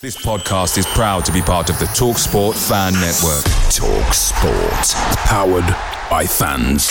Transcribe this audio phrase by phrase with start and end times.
[0.00, 3.42] This podcast is proud to be part of the Talk Sport Fan Network.
[3.68, 4.86] Talk Sport.
[5.26, 5.66] Powered
[6.08, 6.86] by fans.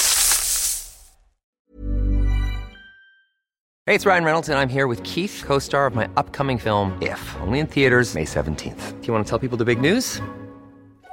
[3.85, 7.01] Hey, it's Ryan Reynolds, and I'm here with Keith, co star of my upcoming film,
[7.01, 8.99] If, only in theaters, May 17th.
[8.99, 10.19] Do you want to tell people the big news?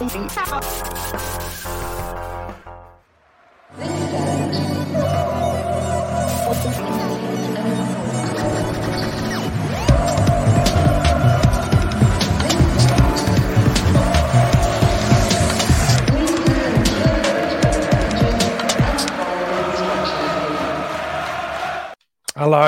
[0.00, 0.58] 不行，下个
[6.46, 6.99] 我就是一。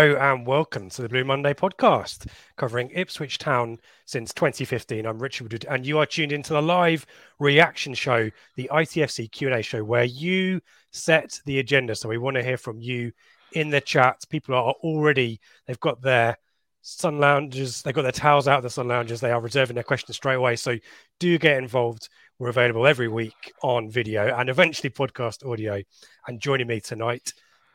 [0.02, 5.06] And welcome to the Blue Monday podcast, covering Ipswich Town since 2015.
[5.06, 7.06] I'm Richard Wood, and you are tuned into the live
[7.38, 11.94] reaction show, the ITFC Q&A show, where you set the agenda.
[11.94, 13.12] So we want to hear from you
[13.52, 14.24] in the chat.
[14.28, 15.38] People are already
[15.68, 16.36] they've got their
[16.80, 19.20] sun lounges, they've got their towels out of the sun lounges.
[19.20, 20.56] They are reserving their questions straight away.
[20.56, 20.78] So
[21.20, 22.08] do get involved.
[22.40, 25.80] We're available every week on video and eventually podcast audio.
[26.26, 27.32] And joining me tonight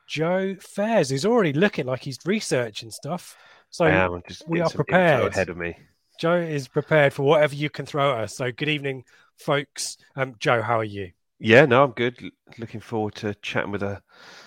[0.07, 3.37] Joe Fairs, who's already looking like he's researching stuff.
[3.69, 5.33] So am, we are prepared.
[5.33, 5.77] Ahead of me.
[6.19, 8.35] Joe is prepared for whatever you can throw at us.
[8.35, 9.03] So good evening,
[9.35, 9.97] folks.
[10.15, 11.11] Um, Joe, how are you?
[11.39, 12.31] Yeah, no, I'm good.
[12.57, 13.99] Looking forward to chatting with uh,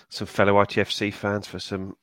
[0.09, 1.95] some fellow ITFC fans for some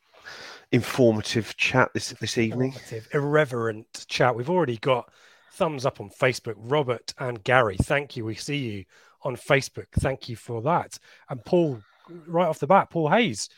[0.72, 2.74] informative chat this this evening.
[3.12, 4.34] Irreverent chat.
[4.34, 5.10] We've already got
[5.52, 6.54] thumbs up on Facebook.
[6.56, 8.24] Robert and Gary, thank you.
[8.24, 8.84] We see you
[9.22, 9.86] on Facebook.
[9.98, 10.98] Thank you for that.
[11.28, 11.82] And Paul
[12.26, 13.48] right off the bat, Paul Hayes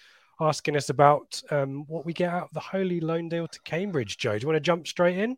[0.40, 4.16] asking us about um, what we get out of the Holy loan deal to Cambridge.
[4.16, 5.36] Joe, do you want to jump straight in?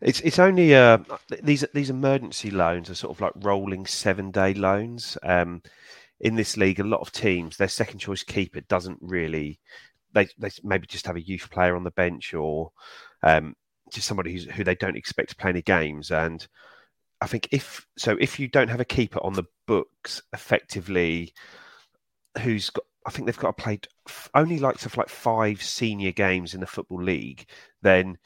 [0.00, 0.98] It's it's only uh,
[1.42, 5.16] these these emergency loans are sort of like rolling seven day loans.
[5.22, 5.62] Um,
[6.20, 9.60] in this league, a lot of teams their second choice keeper doesn't really.
[10.12, 12.72] They they maybe just have a youth player on the bench or
[13.22, 13.54] um,
[13.92, 16.10] just somebody who's, who they don't expect to play any games.
[16.10, 16.46] And
[17.20, 21.32] I think if so, if you don't have a keeper on the books, effectively
[22.38, 23.78] who's got I think they've got to play
[24.34, 27.48] only like of like five senior games in the football league,
[27.82, 28.18] then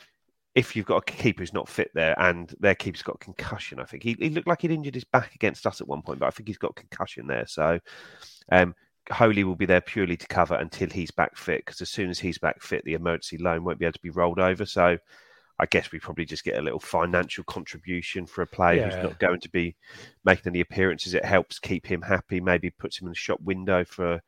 [0.55, 3.85] if you've got a keeper who's not fit there and their keeper's got concussion, I
[3.85, 6.27] think he, he looked like he'd injured his back against us at one point, but
[6.27, 7.47] I think he's got concussion there.
[7.47, 7.79] So
[8.51, 8.75] um,
[9.13, 12.19] Holy will be there purely to cover until he's back fit, because as soon as
[12.19, 14.67] he's back fit, the emergency loan won't be able to be rolled over.
[14.67, 14.99] So
[15.61, 18.85] I guess we probably just get a little financial contribution for a player yeah.
[18.87, 19.77] who's not going to be
[20.25, 21.13] making any appearances.
[21.13, 24.21] It helps keep him happy, maybe puts him in the shop window for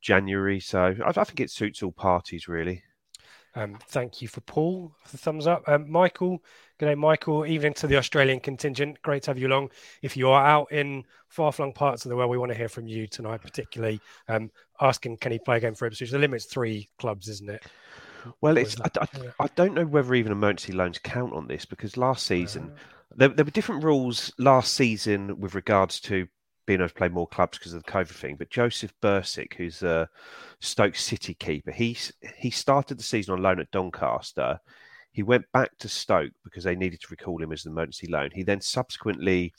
[0.00, 0.58] January.
[0.58, 2.82] So I, I think it suits all parties, really.
[3.54, 5.64] Um, thank you for Paul for the thumbs up.
[5.68, 6.42] Um, Michael,
[6.78, 7.44] good day, Michael.
[7.44, 9.02] Evening to the Australian contingent.
[9.02, 9.70] Great to have you along.
[10.02, 12.68] If you are out in far flung parts of the world, we want to hear
[12.68, 16.10] from you tonight, particularly um, asking can he play a game for Ipswich?
[16.10, 17.64] The limit's three clubs, isn't it?
[18.40, 19.08] Well, it's I, I,
[19.40, 22.72] I, don't know whether even emergency loans count on this because last season
[23.14, 26.26] there, there were different rules last season with regards to
[26.66, 28.36] being able to play more clubs because of the COVID thing.
[28.36, 30.08] But Josef Bursik, who's a
[30.60, 31.96] Stoke City keeper, he
[32.36, 34.60] he started the season on loan at Doncaster.
[35.12, 38.30] He went back to Stoke because they needed to recall him as an emergency loan.
[38.32, 39.52] He then subsequently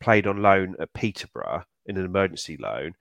[0.00, 2.94] played on loan at Peterborough in an emergency loan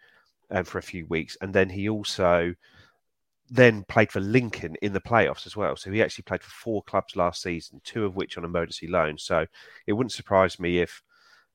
[0.51, 2.53] um, for a few weeks, and then he also
[3.49, 5.75] then played for Lincoln in the playoffs as well.
[5.75, 9.17] So he actually played for four clubs last season, two of which on emergency loan.
[9.17, 9.45] So
[9.85, 11.01] it wouldn't surprise me if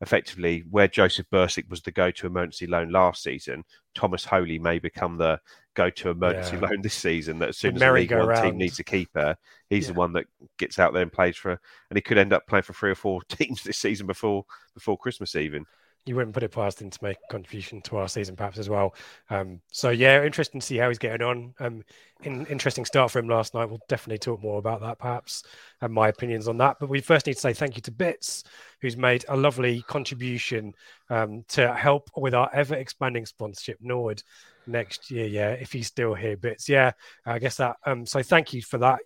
[0.00, 3.62] effectively where Josef Bursik was the go-to emergency loan last season,
[3.94, 5.38] Thomas Holy may become the
[5.74, 6.58] go-to emergency Yeah.
[6.58, 7.38] loan this season.
[7.38, 9.36] That as soon The as the League One team needs a keeper,
[9.70, 10.26] he's the one that
[10.58, 12.96] gets out there and plays for, and he could end up playing for three or
[12.96, 14.44] four teams this season before
[14.74, 15.66] before Christmas even.
[16.04, 18.68] You wouldn't put it past him to make a contribution to our season, perhaps as
[18.68, 18.94] well.
[19.30, 21.54] Um, so yeah, interesting to see how he's getting on.
[21.60, 21.84] Um,
[22.24, 23.68] in, interesting start for him last night.
[23.68, 25.44] We'll definitely talk more about that, perhaps,
[25.80, 26.78] and my opinions on that.
[26.80, 28.42] But we first need to say thank you to Bits,
[28.80, 30.74] who's made a lovely contribution
[31.08, 34.22] um, to help with our ever expanding sponsorship, Nord.
[34.64, 36.92] Next year, yeah, if he's still here, bits, yeah,
[37.26, 37.76] I guess that.
[37.84, 39.00] Um, so thank you for that.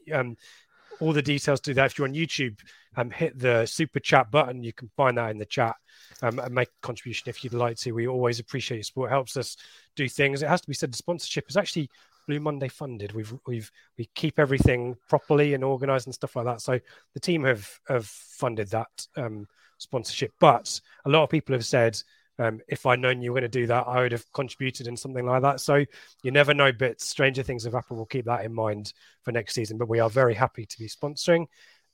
[1.01, 1.87] All the details to that.
[1.87, 2.59] If you're on YouTube,
[2.97, 4.63] um, hit the super chat button.
[4.63, 5.75] You can find that in the chat
[6.23, 7.93] um, and make a contribution if you'd like to.
[7.93, 9.11] We always appreciate your support.
[9.11, 9.57] It helps us
[9.95, 10.43] do things.
[10.43, 11.91] It has to be said, the sponsorship is actually
[12.27, 13.13] Blue Monday funded.
[13.13, 16.61] We've we've we keep everything properly and organised and stuff like that.
[16.61, 16.81] So
[17.15, 19.47] the team have have funded that um,
[19.79, 20.33] sponsorship.
[20.41, 22.03] But a lot of people have said.
[22.39, 24.97] Um, if I'd known you were going to do that, I would have contributed in
[24.97, 25.61] something like that.
[25.61, 25.85] So
[26.23, 27.97] you never know, but stranger things have happened.
[27.97, 28.93] We'll keep that in mind
[29.23, 29.79] for next season.
[29.79, 31.47] But we are very happy to be sponsoring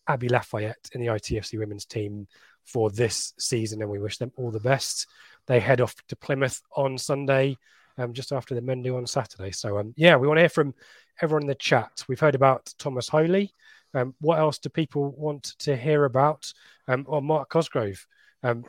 [0.09, 2.27] Abby Lafayette in the ITFC women's team
[2.65, 5.07] for this season, and we wish them all the best.
[5.47, 7.57] They head off to Plymouth on Sunday,
[7.99, 9.51] um, just after the men do on Saturday.
[9.51, 10.75] So, um, yeah, we want to hear from
[11.21, 12.05] everyone in the chat.
[12.09, 13.55] We've heard about Thomas Holy.
[13.95, 16.53] Um, what else do people want to hear about?
[16.89, 18.07] Um, or Mark Cosgrove
[18.43, 18.65] um,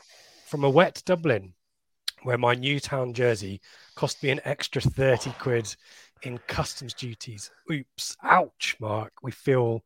[0.48, 1.54] from a wet Dublin,
[2.24, 3.62] where my Newtown jersey
[3.96, 5.76] cost me an extra 30 quid
[6.24, 7.52] in customs duties.
[7.72, 8.18] Oops.
[8.24, 9.14] Ouch, Mark.
[9.22, 9.84] We feel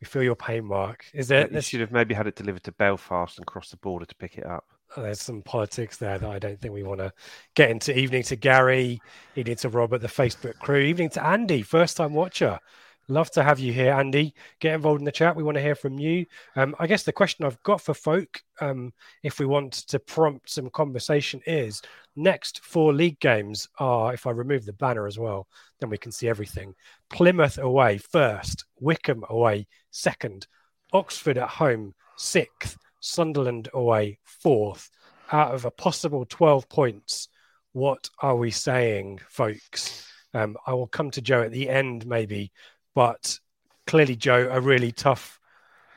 [0.00, 1.04] we feel your pain, Mark.
[1.14, 4.06] Is there you should have maybe had it delivered to Belfast and crossed the border
[4.06, 4.64] to pick it up.
[4.96, 7.12] Oh, there's some politics there that I don't think we want to
[7.54, 7.96] get into.
[7.96, 9.00] Evening to Gary,
[9.34, 12.60] evening to Robert, the Facebook crew, evening to Andy, first time watcher.
[13.08, 14.34] Love to have you here, Andy.
[14.60, 15.36] Get involved in the chat.
[15.36, 16.24] We want to hear from you.
[16.56, 20.48] Um, I guess the question I've got for folk, um, if we want to prompt
[20.48, 21.82] some conversation, is
[22.16, 25.46] next four league games are, if I remove the banner as well,
[25.80, 26.74] then we can see everything.
[27.10, 30.46] Plymouth away first, Wycombe away second,
[30.92, 34.90] Oxford at home sixth, Sunderland away fourth.
[35.30, 37.28] Out of a possible 12 points,
[37.72, 40.08] what are we saying, folks?
[40.34, 42.52] Um, I will come to Joe at the end, maybe,
[42.94, 43.38] but
[43.86, 45.40] clearly, Joe, a really tough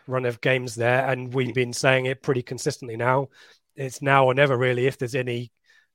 [0.07, 3.29] run of games there, and we've been saying it pretty consistently now.
[3.75, 5.51] It's now or never, really, if there's any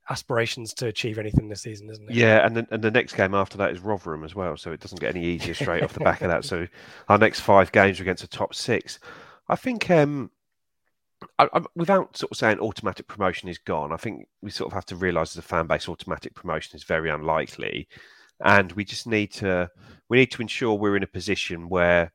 [0.09, 2.15] aspirations to achieve anything this season, isn't it?
[2.15, 4.99] Yeah, and and the next game after that is Rotherham as well, so it doesn't
[4.99, 6.45] get any easier straight off the back of that.
[6.45, 6.67] So
[7.09, 8.99] our next five games are against the top six.
[9.47, 10.31] I think, um,
[11.39, 14.73] I, I, without sort of saying automatic promotion is gone, I think we sort of
[14.73, 17.87] have to realise as a fan base, automatic promotion is very unlikely,
[18.41, 19.69] and we just need to
[20.09, 22.11] we need to ensure we're in a position where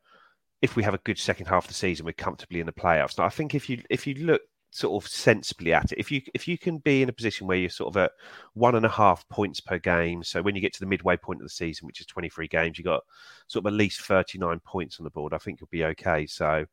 [0.63, 3.19] if we have a good second half of the season, we're comfortably in the playoffs.
[3.19, 6.21] Now, I think if you if you look sort of sensibly at it, if you
[6.35, 8.13] if you can be in a position where you're sort of at
[8.55, 11.41] one and a half points per game, so when you get to the midway point
[11.41, 13.03] of the season, which is 23 games, you got
[13.47, 15.33] sort of at least 39 points on the board.
[15.33, 16.27] I think you'll be okay.
[16.27, 16.67] So,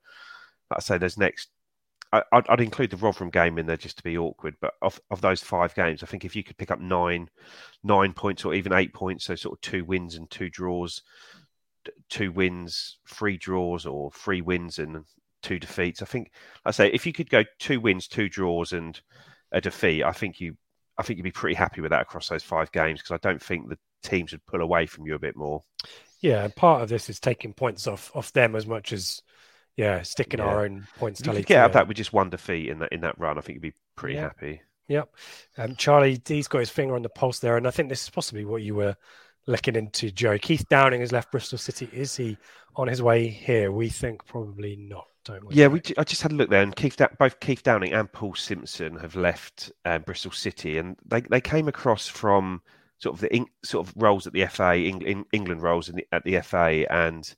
[0.72, 1.50] like I say, there's next.
[2.16, 5.00] I, I'd, I'd include the Rotherham game in there just to be awkward, but of,
[5.12, 7.30] of those five games, I think if you could pick up nine,
[7.84, 11.02] nine points or even eight points, so sort of two wins and two draws,
[12.10, 15.04] two wins, three draws, or three wins and
[15.42, 16.02] two defeats.
[16.02, 16.32] I think
[16.64, 19.00] I say if you could go two wins, two draws, and
[19.52, 20.56] a defeat, I think you,
[20.98, 23.42] I think you'd be pretty happy with that across those five games because I don't
[23.42, 25.64] think the teams would pull away from you a bit more.
[26.22, 29.22] Yeah, and part of this is taking points off off them as much as
[29.78, 30.46] yeah, sticking Yeah.
[30.46, 31.44] our own points If you tally.
[31.44, 33.56] get out of that with just one defeat in that in that run, I think
[33.56, 34.22] you'd be pretty Yeah.
[34.22, 34.62] happy.
[34.88, 35.10] Yep.
[35.58, 38.10] Um, Charlie D's got his finger on the pulse there, and I think this is
[38.12, 38.96] possibly what you were
[39.48, 40.38] looking into, Joe.
[40.38, 41.90] Keith Downing has left Bristol City.
[41.92, 42.38] Is he
[42.76, 43.72] on his way here?
[43.72, 45.56] We think probably not, don't we?
[45.56, 45.82] Yeah, we.
[45.98, 49.16] I just had a look there, and Keith, both Keith Downing and Paul Simpson have
[49.16, 52.62] left um, Bristol City, and they, they came across from
[53.00, 56.40] sort of the sort of roles at the FA, England roles in the, at the
[56.42, 57.36] FA, and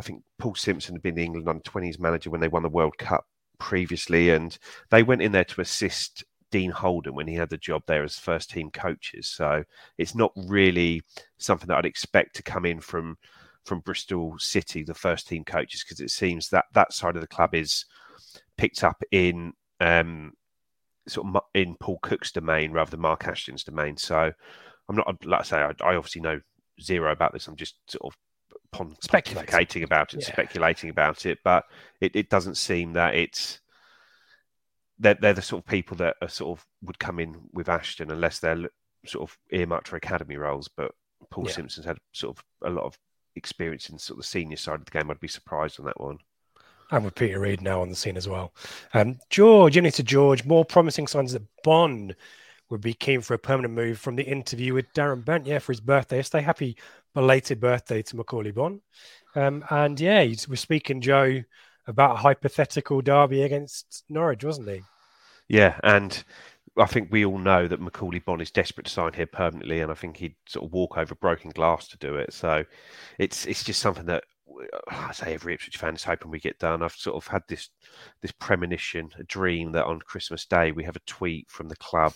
[0.00, 2.70] I think Paul Simpson had been the England under twenties manager when they won the
[2.70, 3.26] World Cup
[3.58, 4.56] previously, and
[4.90, 8.18] they went in there to assist Dean Holden when he had the job there as
[8.18, 9.28] first team coaches.
[9.28, 9.62] So
[9.98, 11.02] it's not really
[11.36, 13.18] something that I'd expect to come in from
[13.66, 17.28] from Bristol City, the first team coaches, because it seems that that side of the
[17.28, 17.84] club is
[18.56, 20.32] picked up in um,
[21.06, 23.98] sort of in Paul Cook's domain rather than Mark Ashton's domain.
[23.98, 24.32] So
[24.88, 26.40] I'm not like I say, I, I obviously know
[26.80, 27.46] zero about this.
[27.46, 28.18] I'm just sort of
[28.72, 29.48] pon- Speculating.
[29.52, 30.32] pontificating about it, Yeah.
[30.32, 31.64] speculating about it, but
[32.00, 33.60] it, it doesn't seem that it's
[34.98, 38.10] they're, they're the sort of people that are sort of would come in with Ashton
[38.10, 38.68] unless they're
[39.06, 40.68] sort of earmarked for academy roles.
[40.68, 40.92] But
[41.30, 41.52] Paul Yeah.
[41.54, 42.98] Simpson's had sort of a lot of
[43.36, 45.10] experience in sort of the senior side of the game.
[45.10, 46.18] I'd be surprised on that one.
[46.90, 48.52] And with Peter Reid now on the scene as well.
[48.92, 52.14] Um, George, you need to George, more promising signs that Bonne
[52.70, 55.72] would be keen for a permanent move from the interview with Darren Bent, yeah, for
[55.72, 56.22] his birthday.
[56.22, 56.76] Stay happy
[57.14, 58.80] belated birthday to Macauley Bonne.
[59.34, 61.42] Um, and yeah, he was speaking, Joe,
[61.86, 64.82] about a hypothetical derby against Norwich, wasn't he?
[65.48, 66.22] Yeah, and
[66.78, 69.90] I think we all know that Macauley Bonne is desperate to sign here permanently, and
[69.90, 72.32] I think he'd sort of walk over broken glass to do it.
[72.32, 72.64] So
[73.18, 74.24] it's it's just something that
[74.88, 76.82] I say every Ipswich fan is hoping we get done.
[76.82, 77.70] I've sort of had this
[78.22, 82.14] this premonition, a dream that on Christmas Day we have a tweet from the club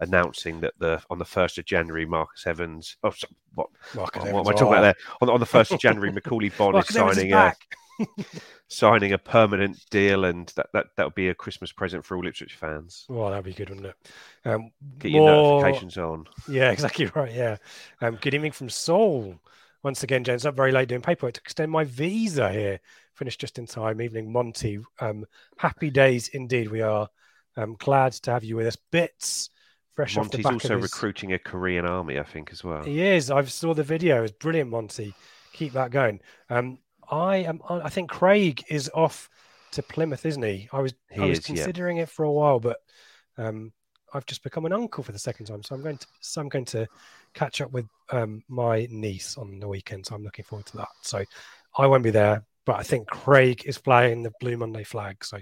[0.00, 2.96] announcing that the on the first of January Marcus Evans.
[3.02, 4.72] Oh, so, what, Marcus what, Evans, what am I talking oh.
[4.72, 4.94] about there?
[5.20, 7.54] On, on the first of January, Macauley Bonne is signing a
[8.68, 12.26] signing a permanent deal, and that that that would be a Christmas present for all
[12.26, 13.04] Ipswich fans.
[13.08, 13.96] Well, that'd be good, wouldn't it?
[14.44, 16.26] Um, Get your more- notifications on.
[16.48, 17.32] Yeah, exactly right.
[17.32, 17.56] Yeah.
[18.00, 19.38] Um, good evening from Seoul.
[19.82, 22.80] Once again, James, up very late doing paperwork to extend my visa here.
[23.14, 24.00] Finished just in time.
[24.00, 24.78] Evening, Monty.
[25.00, 25.24] Um,
[25.56, 26.70] happy days indeed.
[26.70, 27.08] We are
[27.56, 28.76] um, glad to have you with us.
[28.90, 29.50] Bits
[29.94, 30.92] fresh off the Monty's back also his...
[30.92, 32.84] recruiting a Korean army, I think, as well.
[32.84, 33.30] He is.
[33.30, 34.22] I saw the video.
[34.22, 35.14] It's brilliant, Monty.
[35.52, 36.20] Keep that going.
[36.48, 36.78] Um,
[37.10, 37.60] I am.
[37.68, 39.28] I think Craig is off
[39.72, 40.68] to Plymouth, isn't he?
[40.72, 40.94] I was.
[41.10, 41.54] He I was is, yeah.
[41.54, 42.78] considering it for a while, but
[43.36, 43.72] um,
[44.14, 46.06] I've just become an uncle for the second time, so I'm going to.
[46.20, 46.86] So I'm going to
[47.34, 50.06] catch up with um, my niece on the weekend.
[50.06, 50.88] So I'm looking forward to that.
[51.02, 51.24] So
[51.78, 55.24] I won't be there, but I think Craig is flying the Blue Monday flag.
[55.24, 55.38] So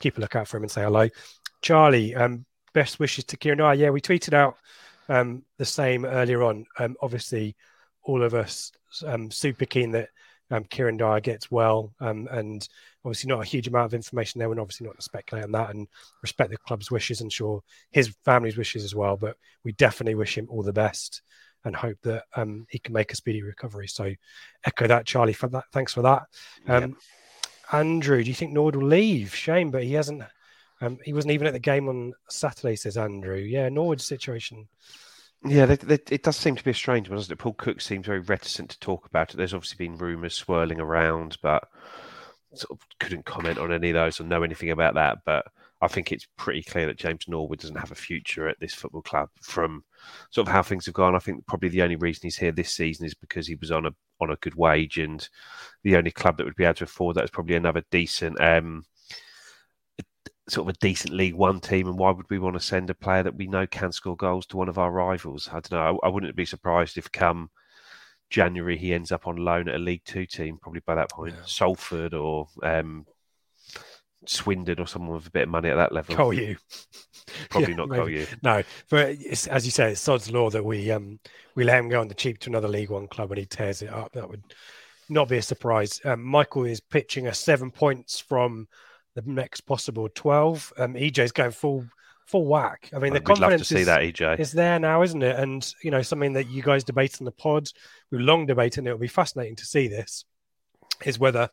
[0.00, 1.08] keep a lookout for him and say hello.
[1.62, 3.60] Charlie, um, best wishes to Kieran.
[3.60, 4.56] Ah, yeah, we tweeted out
[5.08, 6.66] um, the same earlier on.
[6.78, 7.56] Um, obviously,
[8.04, 8.72] all of us
[9.06, 10.08] um, super keen that
[10.50, 12.66] um, Kieran Dyer gets well, um, and
[13.04, 15.70] obviously not a huge amount of information there, and obviously not to speculate on that,
[15.70, 15.88] and
[16.22, 19.16] respect the club's wishes and sure his family's wishes as well.
[19.16, 21.22] But we definitely wish him all the best
[21.64, 23.88] and hope that um, he can make a speedy recovery.
[23.88, 24.12] So
[24.64, 25.32] echo that, Charlie.
[25.32, 26.22] For that, thanks for that.
[26.66, 26.96] Um,
[27.72, 29.34] Andrew, do you think Nord will leave?
[29.34, 30.22] Shame, but he hasn't.
[30.80, 33.36] Um, he wasn't even at the game on Saturday, says Andrew.
[33.36, 34.68] Yeah, Norwood's situation.
[35.44, 37.38] Yeah, they, they, it does seem to be a strange one, doesn't it?
[37.38, 39.36] Paul Cook seems very reticent to talk about it.
[39.36, 41.68] There's obviously been rumours swirling around, but
[42.58, 45.18] sort of couldn't comment on any of those or know anything about that.
[45.24, 45.46] But
[45.80, 49.02] I think it's pretty clear that James Norwood doesn't have a future at this football
[49.02, 49.84] club from
[50.30, 51.14] sort of how things have gone.
[51.14, 53.86] I think probably the only reason he's here this season is because he was on
[53.86, 55.28] a on a good wage, and
[55.84, 58.40] the only club that would be able to afford that is probably another decent.
[58.40, 58.84] Um,
[60.48, 62.94] sort of a decent League One team, and why would we want to send a
[62.94, 65.48] player that we know can score goals to one of our rivals?
[65.48, 65.98] I don't know.
[66.02, 67.50] I, I wouldn't be surprised if come
[68.30, 70.58] January he ends up on loan at a League Two team.
[70.60, 73.06] Probably by that point, Salford or um,
[74.26, 76.14] Swindon or someone with a bit of money at that level.
[76.14, 76.56] Call you.
[77.50, 78.00] Probably Yeah, not maybe.
[78.00, 78.26] call you.
[78.42, 81.18] No, but it's, as you say, it's sod's law that we um
[81.54, 83.82] we let him go on the cheap to another League One club and he tears
[83.82, 84.12] it up.
[84.12, 84.42] That would
[85.08, 86.00] not be a surprise.
[86.04, 88.68] Um, Michael is pitching us seven points from
[89.14, 90.72] the next possible twelve.
[90.78, 91.86] Um, EJ's going full
[92.28, 92.90] full whack.
[92.94, 94.38] I mean, the We'd love to confidence see is, that, EJ.
[94.38, 95.36] is there now, isn't it?
[95.36, 97.68] And you know, something that you guys debate in the pod,
[98.10, 100.24] we've long debated, and it'll be fascinating to see this.
[101.04, 101.48] Is whether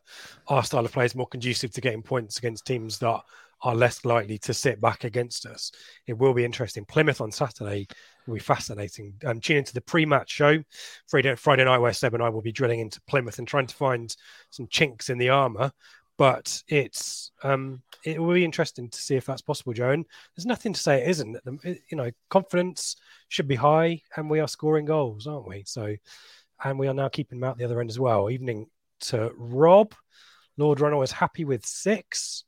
[0.48, 3.20] our style of play is more conducive to getting points against teams that
[3.62, 5.70] are less likely to sit back against us.
[6.06, 6.84] It will be interesting.
[6.84, 7.86] Plymouth on Saturday
[8.26, 9.14] will be fascinating.
[9.24, 10.62] Um, tune into the pre-match show
[11.06, 13.74] Friday, Friday night, where Seb and I will be drilling into Plymouth and trying to
[13.74, 14.14] find
[14.50, 15.72] some chinks in the armour.
[16.18, 19.90] But it's um, it will be interesting to see if that's possible, Joe.
[19.90, 21.36] And there's nothing to say it isn't.
[21.64, 22.96] It- You know, confidence
[23.28, 25.64] should be high, and we are scoring goals, aren't we?
[25.66, 25.94] So,
[26.64, 28.30] and we are now keeping them out the other end as well.
[28.30, 28.66] Evening
[29.00, 29.94] to Rob.
[30.56, 32.44] Lord Ronald is happy with six.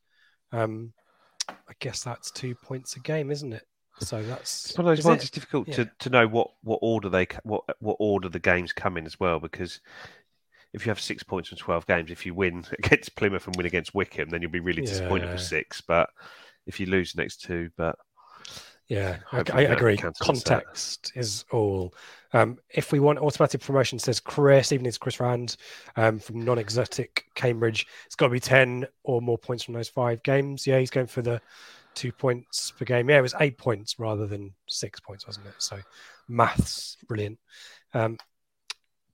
[0.50, 0.94] Um,
[1.48, 3.66] I guess that's two points a game, isn't it?
[4.00, 5.22] So that's It's one of those ones.
[5.22, 5.24] it?
[5.24, 5.74] It's difficult Yeah.
[5.76, 9.18] to, to know what, what order they what what order the games come in as
[9.18, 9.80] well because
[10.72, 13.66] if you have six points from twelve games, if you win against Plymouth and win
[13.66, 15.32] against Wycombe, then you'll be really disappointed Yeah.
[15.32, 15.80] with six.
[15.80, 16.10] But
[16.66, 17.96] if you lose the next two, but
[18.88, 19.96] Yeah, I, I agree.
[19.96, 21.94] Context is all.
[22.34, 25.56] Um, if we want automatic promotion, says Chris, even it's Chris Rand
[25.96, 27.86] um, from non exotic Cambridge.
[28.06, 30.66] It's got to be 10 or more points from those five games.
[30.66, 31.40] Yeah, he's going for the
[31.94, 33.08] two points per game.
[33.10, 35.54] Yeah, it was eight points rather than six points, wasn't it?
[35.58, 35.78] So
[36.28, 37.38] maths, brilliant.
[37.94, 38.18] Um,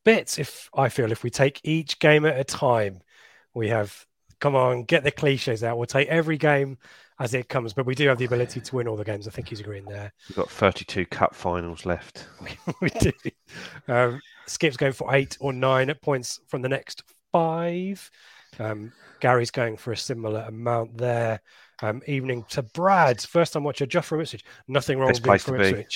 [0.05, 3.01] bits, if I feel if we take each game at a time,
[3.55, 4.07] we have,
[4.41, 5.77] come on, get the cliches out.
[5.77, 6.79] We'll take every game
[7.19, 9.29] as it comes, but we do have the ability to win all the games.
[9.29, 10.13] I think he's agreeing there.
[10.29, 12.27] we've got thirty-two cup finals left.
[12.81, 13.13] we do.
[13.87, 18.11] Um, Skip's going for eight or nine points from the next five.
[18.59, 21.41] Um, Gary's going for a similar amount there.
[21.83, 24.45] Um, evening to Brad, first time watcher, from Ipswich.
[24.69, 25.87] Nothing wrong Best with being from be.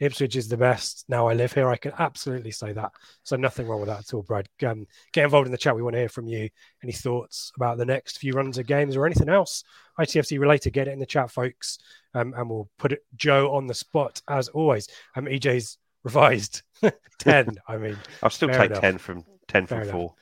[0.00, 0.36] Ipswich.
[0.36, 1.04] Is the best.
[1.08, 1.68] Now I live here.
[1.68, 2.92] I can absolutely say that.
[3.22, 4.48] So nothing wrong with that at all, Brad.
[4.66, 5.76] Um, get involved in the chat.
[5.76, 6.48] We want to hear from you.
[6.82, 9.64] Any thoughts about the next few runs of games or anything else
[9.98, 10.72] ITFC related?
[10.72, 11.78] Get it in the chat, folks.
[12.14, 14.88] Um, and we'll put it, Joe on the spot as always.
[15.14, 16.62] Um, EJ's revised
[17.18, 17.56] 10.
[17.66, 18.80] I mean, I'll still take enough.
[18.80, 20.00] 10 from 10 fair from enough.
[20.00, 20.14] 4.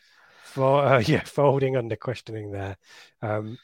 [0.45, 2.77] For, uh, yeah, folding under questioning there.
[3.23, 3.59] Um,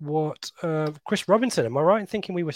[0.00, 1.66] what uh, Chris Robinson?
[1.66, 2.52] Am I right in thinking we were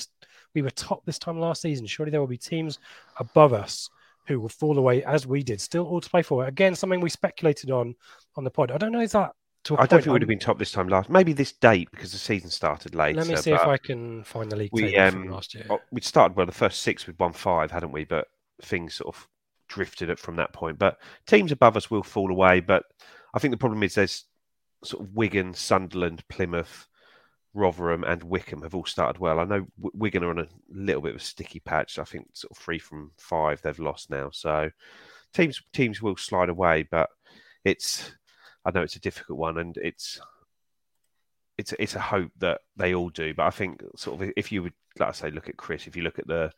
[0.54, 1.86] we were top this time last season.
[1.86, 2.78] Surely there will be teams
[3.18, 3.88] above us
[4.26, 5.60] who will fall away as we did.
[5.60, 6.46] Still all to play for.
[6.46, 7.94] Again, something we speculated on
[8.36, 8.70] on the pod.
[8.70, 9.32] I don't know if that.
[9.70, 11.08] I don't think we would have been top this time last.
[11.08, 13.14] Maybe this date because the season started late.
[13.14, 15.66] Let me see if I can find the league we, um, last year.
[15.70, 16.46] Oh, we started well.
[16.46, 18.04] The first six with one five, hadn't we?
[18.04, 18.26] But
[18.62, 19.28] things sort of
[19.68, 20.78] drifted from that point.
[20.78, 22.58] But teams above us will fall away.
[22.58, 22.84] But
[23.34, 24.24] I think the problem is there's
[24.82, 26.88] sort of Wigan, Sunderland, Plymouth,
[27.54, 29.38] Rotherham and Wycombe have all started well.
[29.38, 31.98] I know Wigan are on a little bit of a sticky patch.
[31.98, 34.30] I think sort of three from five they've lost now.
[34.32, 34.70] So
[35.34, 37.10] teams teams will slide away, but
[37.64, 38.12] it's
[38.64, 40.20] I know it's a difficult one, and it's
[41.58, 43.34] it's it's a hope that they all do.
[43.34, 45.86] But I think sort of if you would like I say, look at Chris.
[45.86, 46.52] If you look at the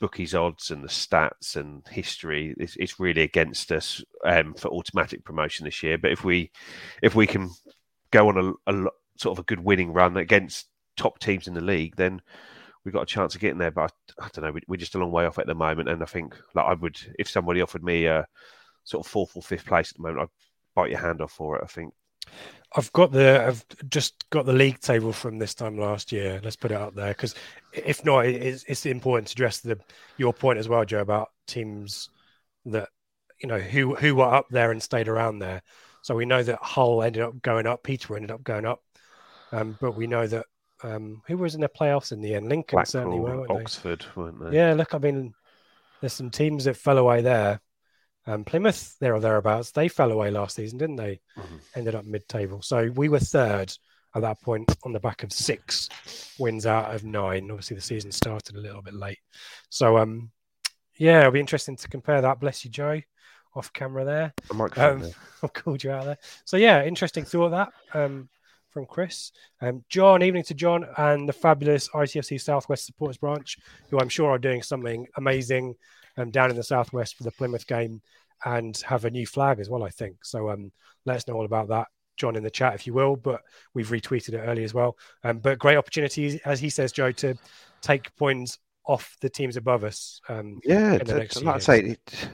[0.00, 5.24] bookies odds and the stats and history, it's, it's really against us um, for automatic
[5.24, 5.98] promotion this year.
[5.98, 6.50] But if we
[7.02, 7.50] if we can
[8.10, 8.88] go on a, a
[9.20, 12.20] sort of a good winning run against top teams in the league, then
[12.84, 13.70] we've got a chance of getting there.
[13.70, 15.88] But I, I don't know, we, are just a long way off at the moment.
[15.88, 18.26] And I think like I would, if somebody offered me a
[18.84, 20.28] sort of fourth or fifth place at the moment, I'd
[20.74, 21.64] bite your hand off for it.
[21.64, 21.92] I think.
[22.76, 26.40] I've got the I've just got the league table from this time last year.
[26.42, 27.34] Let's put it up there because
[27.72, 29.78] if not, it's, it's important to address the
[30.16, 32.10] your point as well, Joe, about teams
[32.66, 32.88] that
[33.40, 35.62] you know who who were up there and stayed around there.
[36.02, 38.82] So we know that Hull ended up going up, Peter ended up going up,
[39.52, 40.46] um, but we know that
[40.82, 42.48] um, who was in the playoffs in the end?
[42.48, 44.20] Lincoln Blackpool, certainly were, weren't Oxford, they?
[44.20, 44.56] weren't they?
[44.56, 45.34] Yeah, look, I mean,
[46.00, 47.60] there's some teams that fell away there.
[48.26, 51.20] Um, Plymouth, there or thereabouts, they fell away last season, didn't they?
[51.38, 51.56] Mm-hmm.
[51.74, 53.72] Ended up mid-table, so we were third
[54.14, 55.88] at that point on the back of six
[56.38, 57.50] wins out of nine.
[57.50, 59.18] Obviously, the season started a little bit late,
[59.68, 60.30] so um,
[60.96, 62.40] yeah, it'll be interesting to compare that.
[62.40, 63.00] Bless you, Joe,
[63.54, 64.34] off camera there.
[64.76, 65.10] Um,
[65.42, 66.18] I've called you out there.
[66.44, 67.72] So yeah, interesting thought that.
[67.94, 68.28] Um,
[68.70, 69.32] from Chris.
[69.60, 73.56] Um, John, evening to John and the fabulous ITFC Southwest Supporters Branch,
[73.90, 75.74] who I'm sure are doing something amazing
[76.16, 78.02] um, down in the Southwest for the Plymouth game
[78.44, 80.24] and have a new flag as well, I think.
[80.24, 80.72] So um,
[81.04, 81.88] let us know all about that.
[82.16, 83.40] John in the chat, if you will, but
[83.72, 84.96] we've retweeted it early as well.
[85.24, 87.34] Um, but great opportunity, as he says, Joe, to
[87.80, 90.20] take points off the teams above us.
[90.28, 92.28] Um, yeah, like I say, it,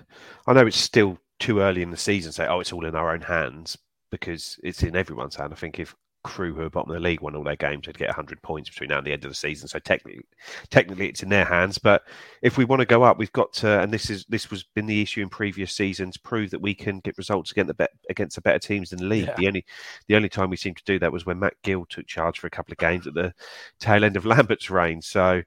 [0.47, 2.33] I know it's still too early in the season.
[2.33, 3.79] Say, oh, it's all in our own hands
[4.11, 5.53] because it's in everyone's hand.
[5.53, 5.95] I think if
[6.27, 8.69] Crewe who are bottom of the league won all their games, they'd get 100 points
[8.69, 9.69] between now and the end of the season.
[9.69, 10.25] So technically,
[10.71, 11.79] technically, it's in their hands.
[11.79, 12.03] But
[12.43, 14.87] if we want to go up, we've got to, and this is this was been
[14.87, 18.35] the issue in previous seasons, prove that we can get results against the be- against
[18.35, 19.29] the better teams in the league.
[19.29, 19.35] Yeah.
[19.37, 19.65] The only
[20.09, 22.49] the only time we seemed to do that was when Matt Gill took charge for
[22.49, 23.33] a couple of games at the
[23.79, 25.01] tail end of Lambert's reign.
[25.01, 25.43] So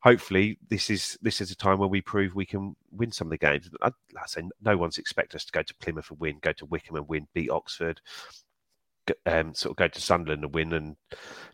[0.00, 3.30] hopefully this is this is a time where we prove we can win some of
[3.30, 3.70] the games.
[3.82, 6.66] I, I say no one's expect us to go to Plymouth and win, go to
[6.66, 8.00] Wycombe and win, beat Oxford
[9.26, 10.96] um, sort of go to Sunderland and win and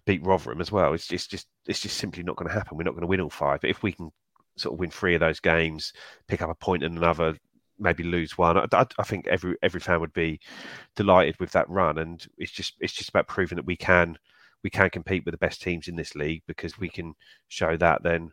[0.06, 0.92] beat Rotherham as well.
[0.94, 2.76] It's just, just it's just simply not going to happen.
[2.76, 3.60] We're not going to win all five.
[3.60, 4.10] But if we can
[4.56, 5.92] sort of win three of those games,
[6.28, 7.36] pick up a point in another,
[7.78, 10.40] maybe lose one, I, I, think every every fan would be
[10.96, 11.98] delighted with that run.
[11.98, 14.16] And it's just it's just about proving that we can
[14.62, 17.14] we can compete with the best teams in this league because we can
[17.48, 18.02] show that.
[18.02, 18.30] Then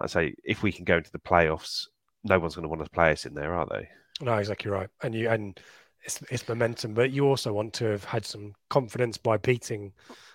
[0.00, 1.86] I say if we can go into the playoffs,
[2.24, 3.88] no one's going to want to play us in there, are they?
[4.20, 4.88] No, exactly right.
[5.02, 5.58] And you and
[6.04, 9.92] it's, it's momentum, but you also want to have had some confidence by beating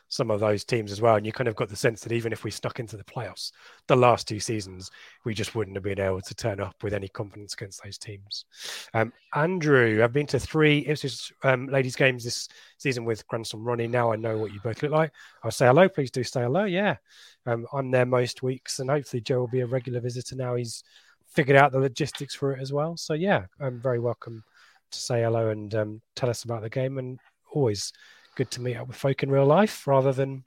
[0.09, 1.15] some of those teams as well.
[1.15, 3.51] And you kind of got the sense that even if we stuck into the playoffs
[3.87, 4.89] the last two seasons,
[5.25, 8.45] we just wouldn't have been able to turn up with any confidence against those teams.
[8.93, 13.87] Um, Andrew, I've been to three Ipswich um, ladies' games this season with grandson Ronnie.
[13.87, 15.11] Now I know what you both look like.
[15.43, 15.89] I'll say hello.
[15.89, 16.63] Please do say hello.
[16.63, 16.95] Yeah.
[17.45, 20.55] Um, I'm there most weeks, and hopefully Joe will be a regular visitor now.
[20.55, 20.83] He's
[21.27, 22.97] figured out the logistics for it as well.
[22.97, 24.43] So, yeah, I'm very welcome
[24.91, 26.97] to say hello and um, tell us about the game.
[26.97, 27.19] And
[27.51, 27.91] always
[28.35, 30.43] good to meet up with folk in real life rather than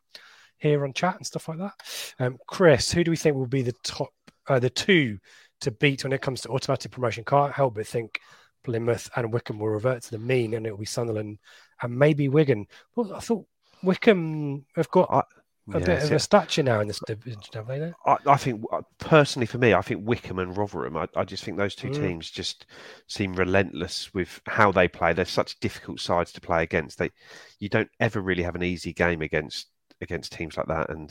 [0.59, 1.75] here on chat and stuff like that.
[2.19, 4.11] Um, Chris, who do we think will be the top,
[4.49, 5.19] uh, the two
[5.63, 7.25] to beat when it comes to automatic promotion?
[7.25, 8.21] Can't help but think
[8.63, 11.39] Plymouth and Wycombe will revert to the mean, and it'll be Sunderland
[11.83, 12.67] and maybe Wigan.
[12.95, 13.47] Well, I thought
[13.83, 15.27] Wycombe have got
[15.73, 17.93] a yeah, bit of a stature now in this division, have they?
[18.07, 20.97] I, I, think uh, personally, for me, I think Wycombe and Rotherham.
[20.97, 21.95] I, I just think those two mm.
[21.95, 22.67] teams just
[23.07, 25.13] seem relentless with how they play.
[25.13, 26.99] They're such difficult sides to play against.
[26.99, 27.11] They,
[27.59, 29.69] you don't ever really have an easy game against
[30.01, 30.91] against teams like that.
[30.91, 31.09] And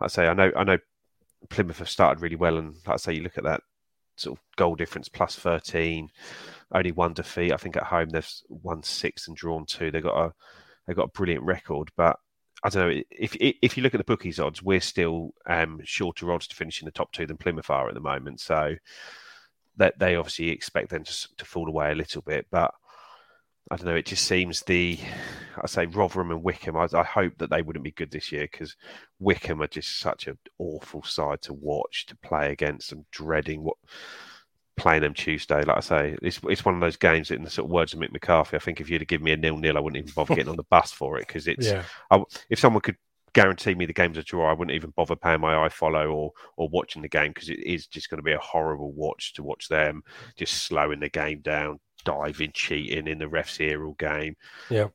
[0.00, 0.78] like I say, I know, I know
[1.48, 3.62] Plymouth have started really well, and like I say, you look at that
[4.16, 6.10] sort of goal difference plus 13,
[6.74, 7.52] only one defeat.
[7.52, 9.90] I think at home they've won six and drawn two.
[9.90, 10.32] They've got a
[10.86, 12.16] they've got a brilliant record, but
[12.64, 16.32] I don't know if if you look at the bookies odds, we're still um, shorter
[16.32, 18.40] odds to finish in the top two than Plymouth are at the moment.
[18.40, 18.76] So
[19.76, 22.72] that they obviously expect them to, to fall away a little bit, but
[23.70, 23.94] I don't know.
[23.94, 24.98] It just seems the
[25.62, 26.76] I say Rotherham and Wycombe.
[26.76, 28.76] I, I hope that they wouldn't be good this year because
[29.18, 32.92] Wycombe are just such an awful side to watch to play against.
[32.92, 33.76] I'm dreading what
[34.76, 35.62] playing them Tuesday.
[35.62, 37.92] Like I say, it's it's one of those games that in the sort of words
[37.92, 38.56] of Mick McCarthy.
[38.56, 40.50] I think if you'd have given me a nil nil, I wouldn't even bother getting
[40.50, 41.66] on the bus for it because it's.
[41.66, 41.84] Yeah.
[42.10, 42.96] I, if someone could
[43.34, 46.68] guarantee me the game's a draw, I wouldn't even bother paying my iFollow or or
[46.68, 49.68] watching the game because it is just going to be a horrible watch to watch
[49.68, 50.02] them
[50.36, 54.36] just slowing the game down, diving, cheating in the refs here all game.
[54.70, 54.88] Yeah.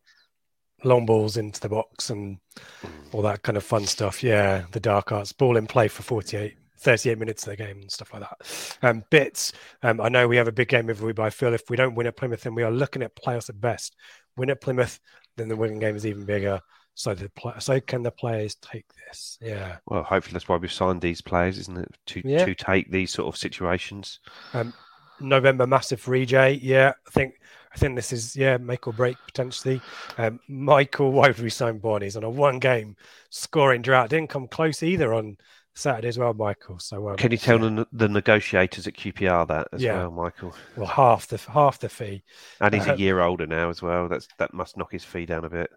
[0.84, 2.90] Long balls into the box and mm.
[3.12, 4.24] all that kind of fun stuff.
[4.24, 4.66] Yeah.
[4.72, 8.14] The dark arts, ball in play for 48, 38 minutes of the game and stuff
[8.14, 8.78] like that.
[8.82, 9.54] Um, bits.
[9.84, 11.78] Um, I know we have a big game every week, but I feel if we
[11.78, 13.96] don't win at Plymouth, then we are looking at playoffs at best.
[14.36, 15.00] Win at Plymouth,
[15.36, 16.62] then the winning game is even bigger.
[16.94, 19.38] So the so can the players take this?
[19.40, 19.78] Yeah.
[19.86, 21.96] Well, hopefully that's why we've signed these players, isn't it?
[22.08, 22.44] To Yeah.
[22.46, 24.20] to take these sort of situations.
[24.54, 24.74] Um,
[25.20, 26.60] November massive for EJ.
[26.62, 27.36] Yeah, I think
[27.74, 29.80] I think this is yeah make or break potentially.
[30.18, 32.96] Um, Michael, why would we sign Bonnies on a one game
[33.30, 34.10] scoring drought?
[34.10, 35.38] Didn't come close either on
[35.78, 36.80] Saturday as well, Michael.
[36.80, 39.98] So um, Can you tell the, the negotiators at QPR that as Yeah.
[39.98, 40.56] well, Michael?
[40.76, 42.24] well half the half the fee.
[42.60, 44.08] And he's Uh, a year older now as well.
[44.10, 45.70] That's that must knock his fee down a bit.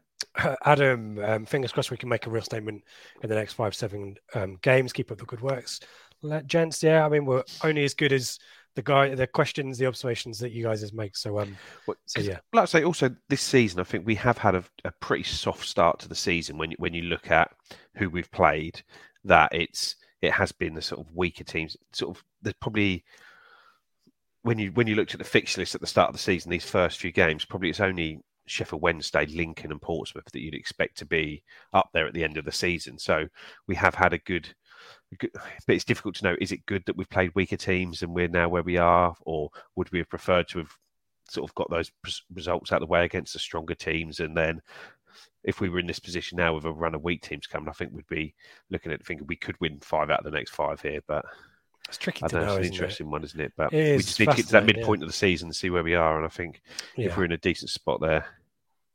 [0.64, 2.82] Adam, um, fingers crossed we can make a real statement
[3.22, 4.92] in the next five, seven um, games.
[4.92, 5.80] Keep up the good works,
[6.22, 6.82] Let, gents.
[6.82, 8.38] Yeah, I mean we're only as good as
[8.76, 11.16] the guy, the questions, the observations that you guys make.
[11.16, 12.38] So um, Well, So, yeah.
[12.52, 15.66] like I say, also this season, I think we have had a, a pretty soft
[15.66, 16.56] start to the season.
[16.56, 17.50] When you, when you look at
[17.96, 18.80] who we've played,
[19.24, 21.76] that it's it has been the sort of weaker teams.
[21.92, 23.04] Sort of there's probably
[24.42, 26.50] when you when you looked at the fixture list at the start of the season,
[26.50, 30.96] these first few games, probably it's only Sheffield Wednesday, Lincoln, and Portsmouth that you'd expect
[30.98, 32.98] to be up there at the end of the season.
[32.98, 33.26] So
[33.66, 34.48] we have had a good.
[35.20, 35.30] But
[35.74, 36.36] it's difficult to know.
[36.40, 39.50] Is it good that we've played weaker teams and we're now where we are, or
[39.76, 40.70] would we have preferred to have
[41.28, 41.92] sort of got those
[42.34, 44.20] results out of the way against the stronger teams.
[44.20, 44.60] And then
[45.42, 47.72] if we were in this position now with a run of weak teams coming, I
[47.72, 48.34] think we'd be
[48.70, 51.00] looking at thinking we could win five out of the next five here.
[51.06, 51.24] But
[51.88, 52.46] it's tricky I to know, know.
[52.46, 52.76] it's an isn't it?
[52.76, 53.52] interesting one, isn't it?
[53.56, 54.80] But It we just need to get to that fascinating, yeah.
[54.80, 56.16] midpoint of the season and see where we are.
[56.16, 56.60] And I think
[56.96, 57.06] Yeah.
[57.06, 58.26] if we're in a decent spot there,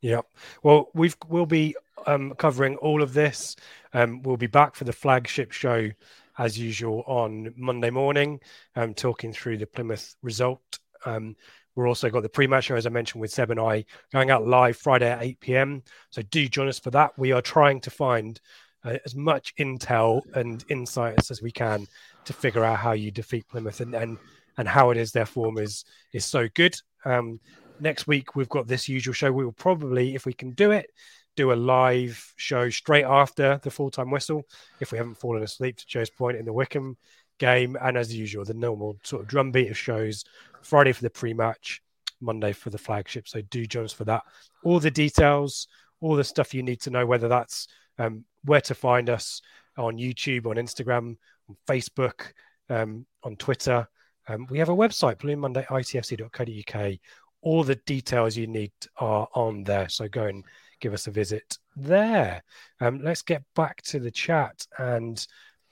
[0.02, 0.22] Yeah.
[0.62, 3.56] Well, we've we'll be um, covering all of this.
[3.94, 5.90] Um, we'll be back for the flagship show
[6.38, 8.40] as usual on Monday morning,
[8.76, 10.80] um, talking through the Plymouth result.
[11.06, 11.36] Um,
[11.76, 14.48] we're also got the pre-match show, as I mentioned, with Seb and I going out
[14.48, 15.84] live Friday at 8 p.m.
[16.10, 17.18] So do join us for that.
[17.18, 18.40] We are trying to find
[18.84, 21.86] uh, as much intel and insights as we can
[22.26, 24.18] to figure out how you defeat Plymouth and and,
[24.58, 25.84] and how it is their form is
[26.14, 26.76] is so good.
[27.04, 27.40] Um,
[27.80, 29.32] next week we've got this usual show.
[29.32, 30.92] We will probably, if we can do it,
[31.36, 34.44] do a live show straight after the full time whistle.
[34.80, 36.98] If we haven't fallen asleep to Joe's point in the Wycombe
[37.38, 40.24] game, and as usual, the normal sort of drumbeat of shows.
[40.62, 41.82] Friday for the pre-match,
[42.22, 43.28] Monday for the flagship.
[43.28, 44.24] So do join us for that.
[44.64, 45.68] All the details,
[46.02, 47.68] all the stuff you need to know, whether that's
[48.00, 49.42] um, where to find us
[49.78, 51.18] on YouTube, on Instagram,
[51.50, 52.32] on Facebook,
[52.70, 53.88] um, on Twitter.
[54.28, 56.94] Um, we have a website, bluemonday.itfc.co.uk.
[57.42, 59.88] All the details you need are on there.
[59.90, 60.44] So go and
[60.80, 62.44] give us a visit there.
[62.82, 64.66] Um, let's get back to the chat.
[64.80, 65.26] And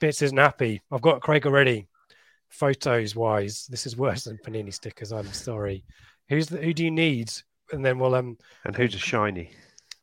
[0.04, 0.82] Bits isn't happy.
[0.92, 1.88] I've got Craig already.
[2.50, 5.13] Photos wise, this is worse than panini stickers.
[5.13, 5.86] I'm sorry.
[6.28, 7.32] Who's the, who do you need?
[7.72, 9.52] And then we'll um and who's a shiny?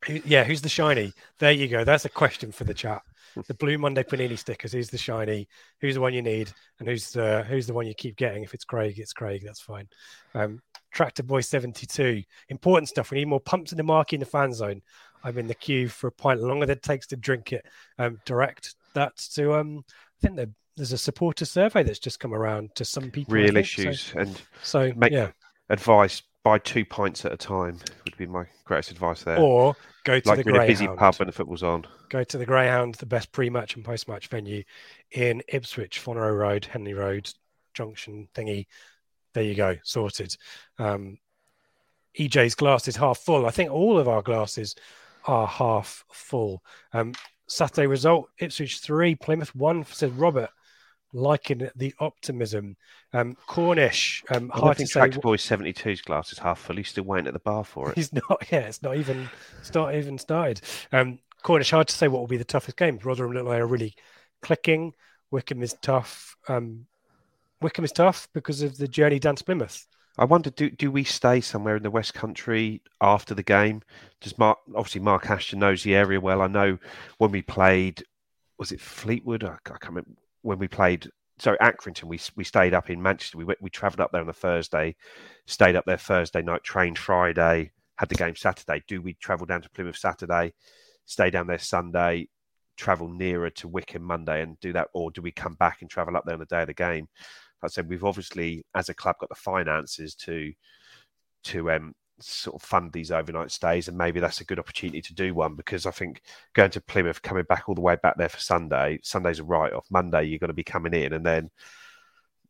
[0.07, 1.13] who, yeah, who's the shiny?
[1.39, 1.85] There you go.
[1.85, 3.03] That's a question for the chat.
[3.47, 4.73] The Blue Monday Panini stickers.
[4.73, 5.47] Who's the shiny?
[5.83, 6.51] Who's the one you need?
[6.79, 8.43] And who's the who's the one you keep getting?
[8.43, 9.43] If it's Craig, it's Craig.
[9.45, 9.87] That's fine.
[10.33, 12.23] Um, Tractor Boy seventy two.
[12.49, 13.11] Important stuff.
[13.11, 14.81] We need more pumps in the market in the fan zone.
[15.23, 17.67] I'm in the queue for a pint longer than it takes to drink it.
[17.99, 19.85] Um, direct that to um.
[19.88, 23.35] I think there's a supporter survey that's just come around to some people.
[23.35, 23.66] Real think.
[23.66, 25.31] So- issues and So, Make- yeah,
[25.68, 29.38] advice: buy two pints at a time would be my greatest advice there.
[29.38, 29.74] or
[30.05, 30.98] go to like the in a busy Greyhound.
[30.98, 31.87] pub when the football's on.
[32.09, 34.62] go to the Greyhound, the best pre-match and post-match venue
[35.12, 37.31] in Ipswich, Fonnereau Road, Henley Road,
[37.74, 38.66] Junction thingy.
[39.35, 40.37] There you go, sorted.
[40.79, 41.18] Um,
[42.18, 43.46] EJ's glass is half full.
[43.46, 44.74] I think all of our glasses
[45.26, 46.62] are half full.
[46.92, 47.12] Um,
[47.51, 49.85] Saturday result: Ipswich three, Plymouth one.
[49.85, 50.51] Said Robert,
[51.13, 52.77] liking the optimism.
[53.13, 55.01] Um, Cornish, um, I hard to think say.
[55.01, 56.77] Tractor Boy 72's glass is half full.
[56.77, 57.97] He's still waiting at the bar for it.
[57.97, 58.47] He's not.
[58.53, 59.29] Yeah, it's not even.
[59.59, 60.61] It's not even started.
[60.93, 63.05] Um, Cornish, hard to say what will be the toughest games.
[63.05, 63.95] Rotherham look like they're really
[64.43, 64.93] clicking.
[65.31, 66.37] Wycombe is tough.
[66.49, 66.87] Um,
[67.61, 69.87] Wycombe is tough because of the journey down to Plymouth.
[70.21, 73.81] I wonder, do do we stay somewhere in the West Country after the game?
[74.21, 76.43] Does Mark obviously Mark Ashton knows the area well?
[76.43, 76.77] I know
[77.17, 78.05] when we played,
[78.59, 79.45] was it Fleetwood?
[79.45, 80.11] I, can't remember
[80.43, 81.09] when we played.
[81.39, 82.05] Sorry, Accrington.
[82.05, 83.39] We we stayed up in Manchester.
[83.39, 84.95] We we travelled up there on a Thursday,
[85.47, 88.83] stayed up there Thursday night, trained Friday, had the game Saturday.
[88.87, 90.53] Do we travel down to Plymouth Saturday,
[91.07, 92.29] stay down there Sunday,
[92.77, 96.15] travel nearer to Wycombe Monday, and do that, or do we come back and travel
[96.15, 97.09] up there on the day of the game?
[97.62, 100.53] I said, we've obviously, as a club, got the finances to
[101.42, 105.14] to um, sort of fund these overnight stays, and maybe that's a good opportunity to
[105.14, 106.23] do one because I think
[106.55, 109.73] going to Plymouth, coming back all the way back there for Sunday, Sunday's a write
[109.73, 109.87] off.
[109.90, 111.51] Monday, you're going to be coming in, and then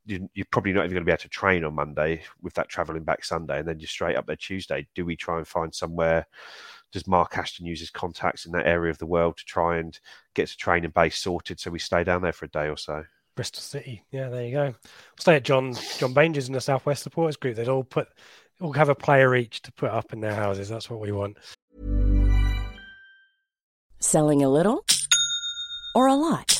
[0.06, 2.68] you, are probably not even going to be able to train on Monday with that
[2.68, 4.86] travelling back Sunday, and then you're straight up there Tuesday.
[4.94, 6.26] Do we try and find somewhere?
[6.92, 9.98] Does Mark Ashton use his contacts in that area of the world to try and
[10.34, 13.04] get to training base sorted so we stay down there for a day or so?
[13.34, 14.04] Bristol City.
[14.10, 14.64] Yeah, there you go.
[14.64, 14.74] We'll
[15.18, 17.56] stay at John John Bainger's in the Southwest Supporters Group.
[17.56, 18.08] They'd all put
[18.60, 20.68] all have a player each to put up in their houses.
[20.68, 21.38] That's what we want.
[23.98, 24.84] Selling a little
[25.94, 26.59] or a lot.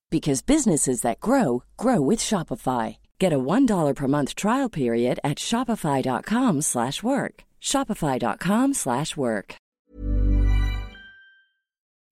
[0.11, 2.97] because businesses that grow grow with Shopify.
[3.17, 7.43] Get a $1 per month trial period at shopify.com/work.
[7.59, 9.55] shopify.com/work.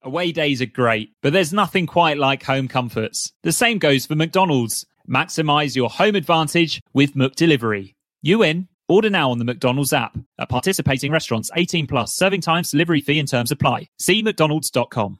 [0.02, 3.34] Away days are great, but there's nothing quite like home comforts.
[3.44, 4.86] The same goes for McDonald's.
[5.10, 7.96] Maximize your home advantage with McDelivery.
[8.22, 8.70] You in?
[8.88, 10.18] Order now on the McDonald's app.
[10.40, 13.90] At participating restaurants, 18 plus, serving times, delivery fee and terms apply.
[14.00, 15.20] See mcdonalds.com.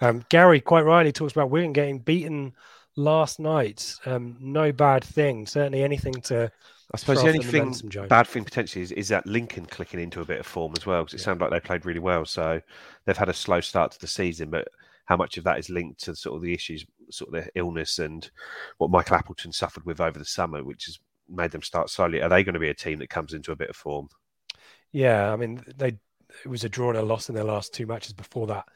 [0.00, 2.54] Um, Gary quite rightly talks about Wigan getting beaten
[2.96, 3.94] last night.
[4.06, 5.46] Um, no bad thing.
[5.46, 6.50] Certainly anything to.
[6.94, 7.74] I suppose the only thing,
[8.06, 11.02] bad thing potentially is, is that Lincoln clicking into a bit of form as well
[11.02, 11.24] because it yeah.
[11.24, 12.26] sounded like they played really well.
[12.26, 12.60] So
[13.06, 14.68] they've had a slow start to the season, but
[15.06, 17.98] how much of that is linked to sort of the issues, sort of the illness
[17.98, 18.30] and
[18.76, 20.98] what Michael Appleton suffered with over the summer, which has
[21.30, 22.20] made them start slowly.
[22.20, 24.10] Are they going to be a team that comes into a bit of form?
[24.92, 25.96] Yeah, I mean, they
[26.44, 28.66] it was a draw and a loss in their last two matches before that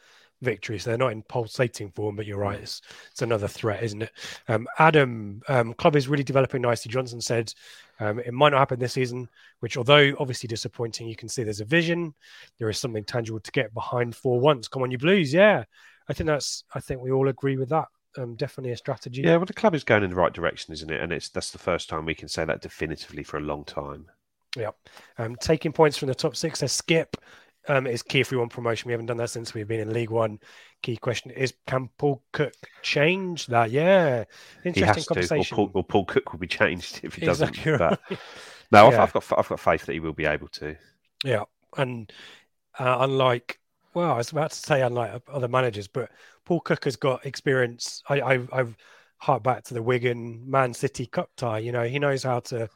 [0.43, 2.17] victory, so they're not in pulsating form.
[2.17, 4.13] But you're right, it's, it's another threat, isn't it?
[4.49, 6.91] Um, Adam, um, club is really developing nicely.
[6.91, 7.53] Johnson said
[8.01, 9.29] um, it might not happen this season,
[9.61, 12.15] which although obviously disappointing, you can see there's a vision.
[12.59, 14.69] There is something tangible to get behind for once.
[14.69, 15.65] Come on, you Blues, yeah.
[16.09, 16.65] I think that's.
[16.75, 17.87] I think we all agree with that.
[18.19, 19.23] Um, definitely a strategy.
[19.23, 21.01] Yeah, well, the club is going in the right direction, isn't it?
[21.01, 24.07] And it's that's the first time we can say that definitively for a long time.
[24.57, 24.71] Yeah,
[25.19, 26.63] um, taking points from the top six.
[26.63, 27.17] A skip
[27.69, 28.89] um, is key if we want promotion.
[28.89, 30.39] We haven't done that since we've been in League One.
[30.83, 33.71] Key question is: Can Paul Cook change that?
[33.71, 34.25] Yeah,
[34.65, 35.55] interesting conversation.
[35.55, 37.49] Or Paul, or Paul, Cook will be changed if he doesn't.
[37.49, 37.99] Exactly right.
[38.09, 38.19] But
[38.73, 39.03] no, yeah.
[39.03, 40.77] I've, I've, got I've got faith that he will be able to.
[41.25, 41.45] Yeah,
[41.77, 42.13] and
[42.79, 43.61] uh, unlike
[43.97, 46.11] well, I was about to say unlike other managers, but
[46.45, 48.03] Paul Cook has got experience.
[48.11, 48.77] I, I, I've
[49.17, 51.61] harked back to the Wigan Man City Cup tie.
[51.61, 52.69] You know, he knows how to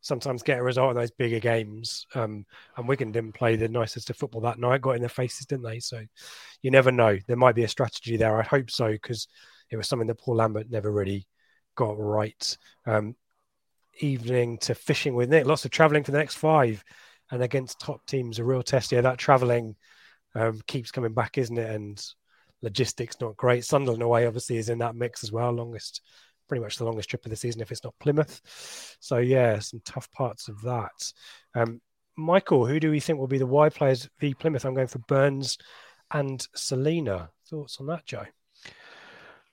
[0.00, 2.06] sometimes get a result in those bigger games.
[2.14, 5.46] Um, and Wigan didn't play the nicest of football that night, got in their faces,
[5.46, 5.80] didn't they?
[5.80, 6.02] So
[6.62, 7.18] you never know.
[7.26, 8.38] There might be a strategy there.
[8.38, 9.28] I hope so, because
[9.70, 11.26] it was something that Paul Lambert never really
[11.76, 12.56] got right.
[12.86, 13.14] Um,
[13.98, 16.82] evening to fishing with Nick, lots of travelling for the next five.
[17.30, 18.90] And against top teams, a real test.
[18.90, 19.76] Yeah, that travelling
[20.34, 21.70] um, keeps coming back, isn't it?
[21.70, 22.04] And
[22.62, 23.64] logistics not great.
[23.64, 25.52] Sunderland away obviously is in that mix as well.
[25.52, 26.00] Longest,
[26.50, 28.96] pretty much the longest trip of the season if it's not Plymouth.
[28.98, 31.12] So yeah, some tough parts of that.
[31.54, 31.80] Um,
[32.16, 34.64] Michael, who do we think will be the wide players v Plymouth?
[34.64, 35.56] I'm going for Burns
[36.10, 37.30] and Celina.
[37.48, 38.26] Thoughts on that, Joe?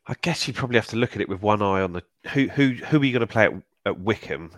[0.08, 2.02] I guess you probably have to look at it with one eye on the
[2.34, 3.54] who who who are you going to play at,
[3.86, 4.52] at Wycombe,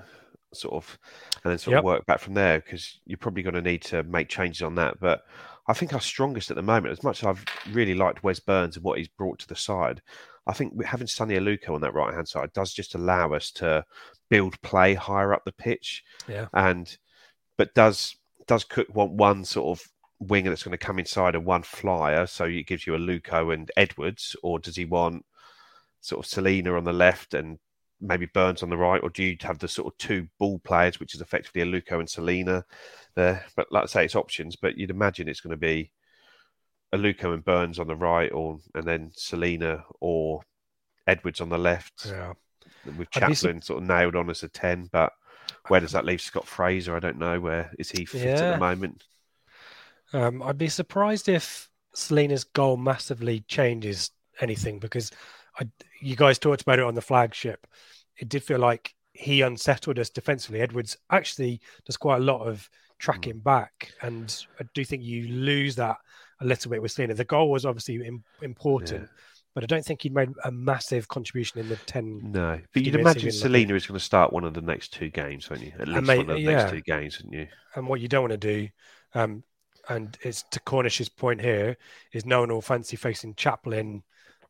[0.53, 0.97] sort of,
[1.43, 1.79] and then sort Yep.
[1.79, 4.75] of work back from there because you're probably going to need to make changes on
[4.75, 4.99] that.
[5.01, 5.25] But
[5.67, 8.77] I think our strongest at the moment, as much as I've really liked Wes Burns
[8.77, 10.01] and what he's brought to the side,
[10.49, 13.85] I think having Sonny Aluko on that right hand side does just allow us to
[14.29, 16.47] build play higher up the pitch, Yeah.
[16.53, 16.97] and
[17.57, 18.15] but does
[18.47, 19.85] does Cook want one sort of
[20.19, 23.71] winger that's going to come inside and one flyer, so it gives you Aluko and
[23.77, 25.23] Edwards, or does he want
[26.01, 27.59] sort of Celina on the left and
[28.01, 30.99] maybe Burns on the right, or do you have the sort of two ball players,
[30.99, 32.65] which is effectively Aluko and Celina
[33.15, 33.45] there?
[33.55, 35.91] But like I say, it's options, but you'd imagine it's going to be
[36.93, 40.41] Aluko and Burns on the right, or and then Celina or
[41.07, 42.33] Edwards on the left, Yeah.
[42.97, 44.89] with Chaplin sort of nailed on as a ten.
[44.91, 45.13] But
[45.67, 46.95] where does that leave Scott Fraser?
[46.95, 47.39] I don't know.
[47.39, 49.03] Where is he fit at the moment?
[50.13, 55.11] Um, I'd be surprised if Celina's goal massively changes anything because
[55.59, 55.67] I,
[56.01, 57.67] you guys talked about it on the flagship.
[58.17, 60.61] It did feel like he unsettled us defensively.
[60.61, 65.75] Edwards actually does quite a lot of tracking back, and I do think you lose
[65.75, 65.97] that
[66.41, 67.13] a little bit with Celina.
[67.13, 69.07] The goal was obviously im- important, Yeah.
[69.53, 72.31] but I don't think he'd made a massive contribution in the 10.
[72.31, 75.49] No, but you'd imagine Celina is going to start one of the next two games,
[75.49, 75.73] won't you?
[75.79, 76.51] At least one of the yeah.
[76.51, 77.47] next two games, wouldn't you?
[77.75, 78.69] And what you don't want to do,
[79.13, 79.43] um,
[79.89, 81.77] and it's to Cornish's point here,
[82.13, 84.03] is no one will fancy facing Chaplin,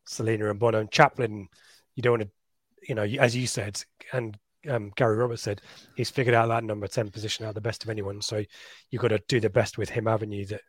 [0.06, 0.74] Celina, and Bonne.
[0.74, 1.48] And Chaplin,
[1.94, 2.30] you don't want to,
[2.88, 5.62] you know, as you said, and um, Gary Roberts said,
[5.96, 8.20] he's figured out that number 10 position out the best of anyone.
[8.20, 8.44] So
[8.90, 10.60] you've got to do the best with him, haven't you, that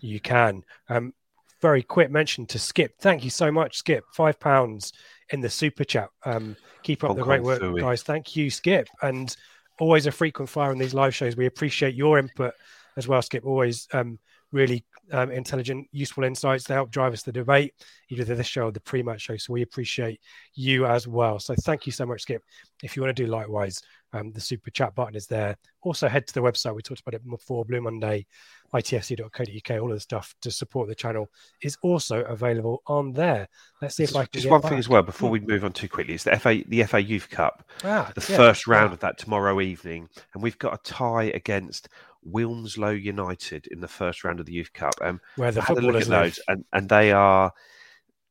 [0.00, 0.62] you can.
[0.88, 1.12] Um,
[1.60, 2.92] very quick mention to Skip.
[3.00, 4.04] Thank you so much, Skip.
[4.12, 4.92] Five pounds
[5.30, 6.10] in the super chat.
[6.24, 8.02] Um, keep up the great work, guys.
[8.02, 8.86] Thank you, Skip.
[9.00, 9.34] And
[9.78, 11.36] always a frequent flyer on these live shows.
[11.36, 12.52] We appreciate your input
[12.96, 13.46] as well, Skip.
[13.46, 14.18] Always um,
[14.52, 17.72] really um, intelligent, useful insights to help drive us the debate,
[18.10, 19.36] either this show or the pre-match show.
[19.36, 20.20] So we appreciate
[20.54, 21.38] you as well.
[21.38, 22.42] So thank you so much, Skip.
[22.82, 23.80] If you want to do likewise,
[24.14, 25.56] um, the super chat button is there.
[25.82, 26.74] Also head to the website.
[26.74, 28.26] We talked about it before, Blue Monday,
[28.72, 29.80] itfc.co.uk.
[29.82, 31.28] All of the stuff to support the channel
[31.62, 33.48] is also available on there.
[33.82, 35.88] Let's see if I can Just one thing as well before we move on too
[35.88, 36.14] quickly.
[36.14, 38.36] It's the FA, the FA Youth Cup, Ah, the yeah.
[38.36, 38.94] first round Ah.
[38.94, 41.88] of that tomorrow evening, and we've got a tie against
[42.26, 44.94] Wilmslow United in the first round of the Youth Cup.
[45.02, 46.34] Um, Where the I had a look footballers at live.
[46.36, 47.52] those, and, and they are,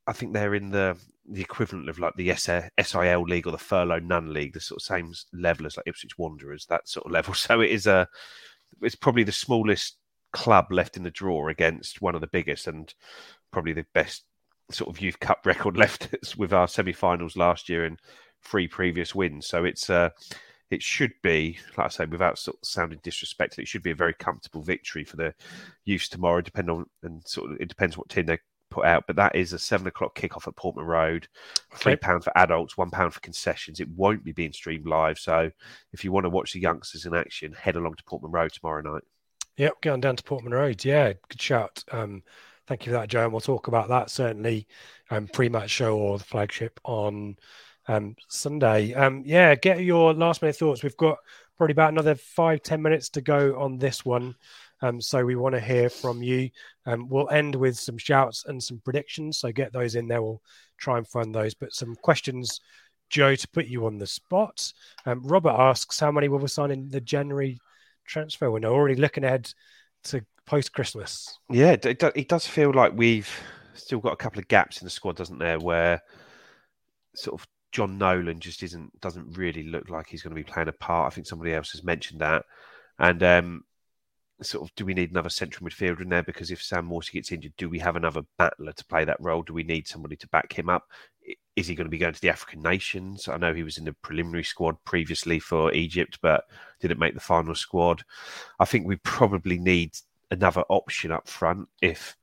[0.08, 4.00] I think they're in the the equivalent of like the SIL league or the Thurlow
[4.00, 7.34] Nunn league, the sort of same level as like Ipswich Wanderers, that sort of level.
[7.34, 8.08] So it is a,
[8.82, 9.98] it's probably the smallest
[10.32, 12.94] club left in the draw against one of the biggest, and
[13.52, 14.26] probably the best
[14.72, 18.00] sort of youth cup record left with our semi-finals last year and
[18.44, 19.48] three previous wins.
[19.48, 20.10] So it's uh,
[20.70, 23.96] it should be, like I say, without sort of sounding disrespectful, it should be a
[23.96, 25.34] very comfortable victory for the
[25.86, 26.42] youths tomorrow.
[26.42, 28.40] Depend on and sort of it depends what team they
[28.74, 31.28] put out, but that is a seven o'clock kickoff at Portman Road.
[31.76, 32.20] Three Okay.
[32.24, 33.80] for adults, one pound for concessions.
[33.80, 35.52] It won't be being streamed live, so
[35.92, 38.82] if you want to watch the youngsters in action, head along to Portman Road tomorrow
[38.82, 39.04] night.
[39.58, 40.84] Yep, going down to Portman Road.
[40.84, 41.84] Yeah, good shout.
[41.92, 42.24] Um,
[42.68, 43.24] thank you for that, Joe.
[43.24, 44.68] And we'll talk about that certainly
[45.12, 47.38] um, pre-match show or the flagship on
[47.88, 48.94] um, Sunday.
[48.94, 50.82] Um, yeah, get your last minute thoughts.
[50.82, 51.18] We've got
[51.58, 54.34] probably about another five ten minutes to go on this one.
[54.84, 56.50] Um, so we want to hear from you.
[56.86, 59.38] Um, we'll end with some shouts and some predictions.
[59.38, 60.22] So get those in there.
[60.22, 60.42] We'll
[60.78, 61.54] try and find those.
[61.54, 62.60] But some questions,
[63.10, 64.74] Joe, to put you on the spot.
[65.06, 67.60] Um, Robert asks, how many will we sign in the January
[68.06, 68.74] transfer window?
[68.74, 69.52] Already looking ahead
[70.04, 71.40] to post Christmas.
[71.50, 73.30] Yeah, it, it, do- it does feel like we've
[73.76, 75.60] still got a couple of gaps in the squad, doesn't there?
[75.60, 76.02] Where
[77.16, 80.68] sort of John Nolan just isn't doesn't really look like he's going to be playing
[80.68, 81.12] a part.
[81.12, 82.44] I think somebody else has mentioned that,
[83.00, 83.64] and um,
[84.44, 86.24] sort of do we need another central midfielder in there?
[86.24, 89.44] Because if Sam Morsy gets injured, do we have another battler to play that role?
[89.44, 90.88] Do we need somebody to back him up?
[91.56, 93.28] Is he going to be going to the African nations?
[93.28, 96.46] I know he was in the preliminary squad previously for Egypt, but
[96.82, 98.04] didn't make the final squad.
[98.60, 99.96] I think we probably need
[100.32, 102.18] another option up front if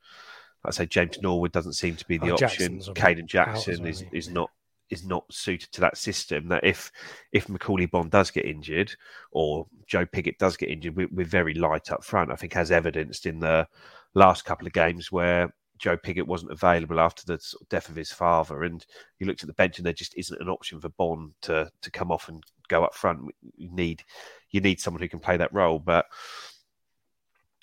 [0.64, 2.80] I say James Norwood doesn't seem to be the Oh, option.
[2.80, 4.50] Kayden out Jackson is, is not
[4.90, 6.48] is not suited to that system.
[6.48, 6.92] That if
[7.32, 8.92] if Macauley Bonne does get injured
[9.30, 12.30] or Joe Pigott does get injured, we, we're very light up front.
[12.30, 13.66] I think as evidenced in the
[14.14, 18.64] last couple of games where Joe Pigott wasn't available after the death of his father,
[18.64, 18.84] and
[19.18, 21.90] you looked at the bench and there just isn't an option for Bonne to to
[21.90, 23.20] come off and go up front.
[23.56, 24.04] You need
[24.50, 26.06] you need someone who can play that role, but.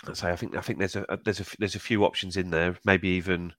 [0.07, 2.51] I say I think I think there's a there's a there's a few options in
[2.51, 2.77] there.
[2.85, 3.53] Maybe even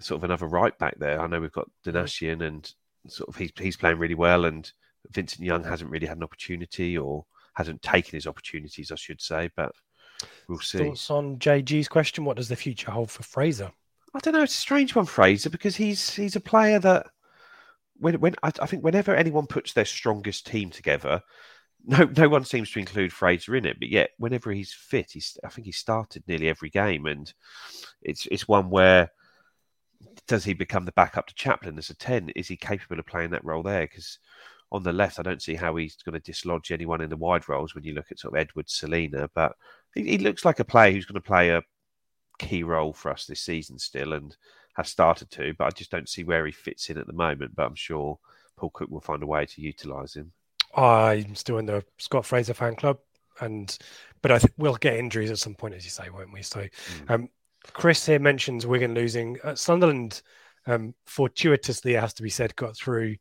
[0.00, 1.20] sort of another right back there.
[1.20, 2.72] I know we've got Donacien and
[3.08, 4.70] sort of he's he's playing really well, and
[5.10, 7.24] Vincent Young hasn't really had an opportunity, or
[7.54, 9.50] hasn't taken his opportunities, I should say.
[9.56, 9.72] But
[10.48, 10.78] we'll see.
[10.78, 12.24] Thoughts on JG's question?
[12.24, 13.70] What does the future hold for Fraser?
[14.14, 14.42] I don't know.
[14.42, 17.06] It's a strange one, Fraser, because he's he's a player that
[17.96, 21.22] when when I, I think whenever anyone puts their strongest team together,
[21.84, 23.78] no no one seems to include Fraser in it.
[23.78, 27.32] But yet, whenever he's fit, he's I think he started nearly every game, and
[28.02, 29.10] it's it's one where
[30.28, 32.30] does he become the backup to Chaplin as a ten?
[32.30, 33.82] Is he capable of playing that role there?
[33.82, 34.18] Because
[34.70, 37.48] on the left, I don't see how he's going to dislodge anyone in the wide
[37.48, 39.28] roles when you look at sort of Edwards, Celina.
[39.34, 39.52] But
[39.94, 41.62] he, he looks like a player who's going to play a
[42.38, 44.34] key role for us this season still, and
[44.74, 45.54] has started to.
[45.58, 47.54] But I just don't see where he fits in at the moment.
[47.54, 48.18] But I'm sure
[48.56, 50.32] Paul Cook will find a way to utilise him.
[50.74, 52.98] I'm still in the Scott Fraser fan club,
[53.40, 53.76] and
[54.22, 56.42] but I think we'll get injuries at some point, as you say, won't we?
[56.42, 57.10] So, mm.
[57.10, 57.28] um,
[57.72, 59.38] Chris here mentions Wigan losing.
[59.42, 60.22] Uh, Sunderland,
[60.66, 63.16] um, fortuitously, it has to be said, got through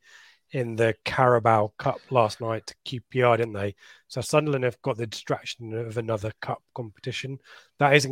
[0.51, 3.75] in the Carabao Cup last night to QPR, didn't they?
[4.07, 7.39] So Sunderland have got the distraction of another cup competition.
[7.79, 8.05] That is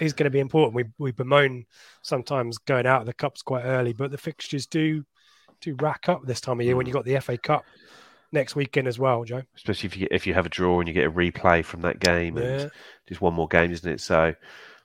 [0.00, 0.74] is going to be important.
[0.74, 1.64] We we bemoan
[2.02, 5.04] sometimes going out of the cups quite early, but the fixtures do
[5.60, 7.64] do rack up this time of year when you've got the FA Cup
[8.32, 9.42] next weekend as well, Joe.
[9.56, 11.98] Especially if you if you have a draw and you get a replay from that
[11.98, 12.70] game, and
[13.08, 14.00] just one more game, isn't it?
[14.00, 14.34] So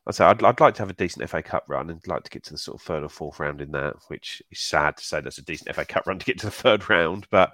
[0.08, 2.30] I'd say I'd, I'd like to have a decent FA Cup run and like to
[2.30, 5.04] get to the sort of third or fourth round in that, which is sad to
[5.04, 7.28] say that's a decent FA Cup run to get to the third round.
[7.30, 7.54] But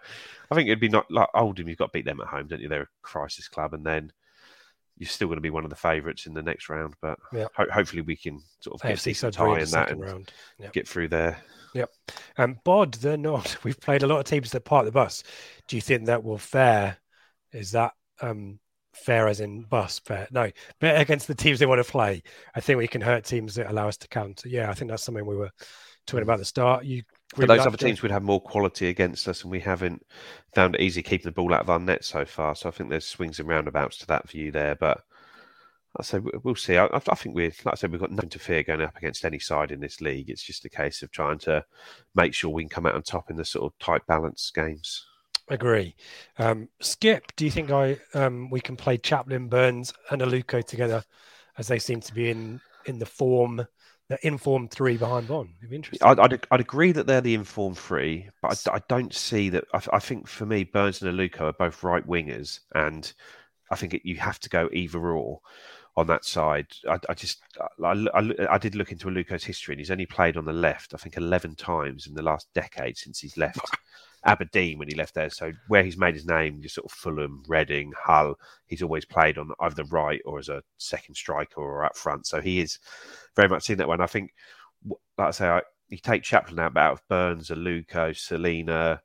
[0.49, 2.61] I think it'd be not like Oldham, you've got to beat them at home, don't
[2.61, 2.69] you?
[2.69, 4.11] They're a crisis club, and then
[4.97, 6.95] you're still going to be one of the favourites in the next round.
[7.01, 7.51] But yep.
[7.55, 10.31] ho- hopefully we can sort of get decent tie in that and round.
[10.59, 10.73] Yep.
[10.73, 11.37] get through there.
[11.73, 11.91] Yep.
[12.37, 13.57] Um, Bod, they're not.
[13.63, 15.23] We've played a lot of teams that park the bus.
[15.67, 16.97] Do you think that will fare?
[17.51, 17.91] Is that
[18.21, 18.59] um,
[19.03, 20.27] fair as in bus fair.
[20.31, 22.21] No, but against the teams they want to play,
[22.55, 24.49] I think we can hurt teams that allow us to counter.
[24.49, 25.51] Yeah, I think that's something we were
[26.05, 26.41] talking about at mm.
[26.41, 26.85] the start.
[26.85, 27.03] You
[27.35, 30.05] but those other teams would have more quality against us, and we haven't
[30.55, 32.55] found it easy keeping the ball out of our net so far.
[32.55, 34.75] So I think there's swings and roundabouts to that view there.
[34.75, 35.01] But
[35.97, 36.77] I say we'll see.
[36.77, 39.25] I, I, think we, like I said, we've got nothing to fear going up against
[39.25, 40.29] any side in this league.
[40.29, 41.65] It's just a case of trying to
[42.15, 45.05] make sure we can come out on top in the sort of tight balance games.
[45.49, 45.95] Agree.
[46.37, 51.03] Um, Skip, do you think I um, we can play Chaplin, Burns, and Aluko together,
[51.57, 53.65] as they seem to be in in the form,
[54.09, 55.53] the informed three behind Bonne?
[55.59, 56.05] It'd be interesting.
[56.05, 59.63] I'd, I'd, I'd, agree that they're the informed three, but I, I don't see that.
[59.73, 63.11] I, I, think for me, Burns and Aluko are both right wingers, and
[63.71, 65.39] I think it, you have to go either or
[65.95, 66.67] on that side.
[66.89, 67.41] I, I just
[67.81, 70.93] I, I, I, did look into Aluko's history, and he's only played on the left,
[70.93, 73.61] I think, eleven times in the last decade since he's left
[74.27, 75.29] Aberdeen when he left there.
[75.29, 78.35] So where he's made his name, just sort of Fulham, Reading, Hull,
[78.67, 82.27] he's always played on either the right or as a second striker or up front.
[82.27, 82.77] So he is
[83.35, 84.01] very much seen that one.
[84.01, 84.33] I think,
[85.17, 89.01] like I say, I, you take Chaplin out, but out of Burns, Aluko, Celina,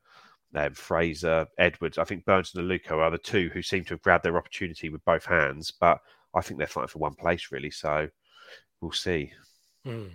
[0.54, 1.98] um, Fraser, Edwards.
[1.98, 4.88] I think Burns and Aluko are the two who seem to have grabbed their opportunity
[4.88, 5.98] with both hands, but
[6.34, 7.70] I think they're fighting for one place really.
[7.70, 8.08] So
[8.80, 9.32] we'll see.
[9.86, 10.10] Mm.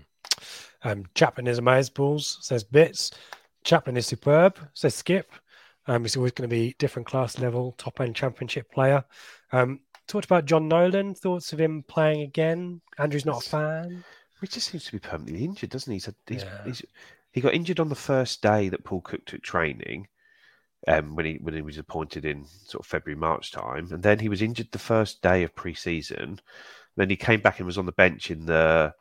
[0.84, 1.94] Um, Chaplin is amazing.
[1.96, 3.12] Balls says bits.
[3.68, 5.30] Chaplin is superb, says Skip.
[5.88, 9.04] Um, he's always going to be different class level, top end championship player.
[9.52, 11.14] Um, talked about John Nolan.
[11.14, 12.80] Thoughts of him playing again?
[12.98, 14.06] Andrew's not a fan.
[14.40, 15.98] He just seems to be permanently injured, doesn't he?
[15.98, 16.64] He's, a, he's, yeah.
[16.64, 16.82] he's,
[17.34, 20.08] he got injured on the first day that Paul Cook took training,
[20.88, 24.20] um, when he when he was appointed in sort of February March time, and then
[24.20, 26.40] he was injured the first day of pre-season.
[26.96, 28.94] Then he came back and was on the bench in the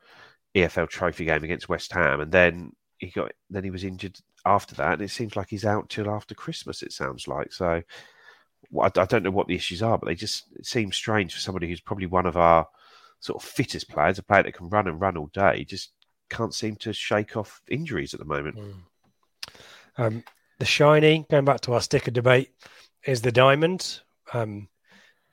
[0.56, 4.74] EFL Trophy game against West Ham, and then he got then he was injured after
[4.76, 6.82] that, and it seems like he's out till after Christmas.
[6.82, 7.82] It sounds like so.
[8.80, 11.68] I, I don't know what the issues are, but they just seem strange for somebody
[11.68, 12.66] who's probably one of our
[13.20, 15.90] sort of fittest players, a player that can run and run all day, just
[16.28, 18.56] can't seem to shake off injuries at the moment.
[18.56, 18.74] Mm.
[19.98, 20.24] Um,
[20.58, 22.50] the shiny, going back to our sticker debate,
[23.04, 24.00] is the diamond,
[24.32, 24.68] um,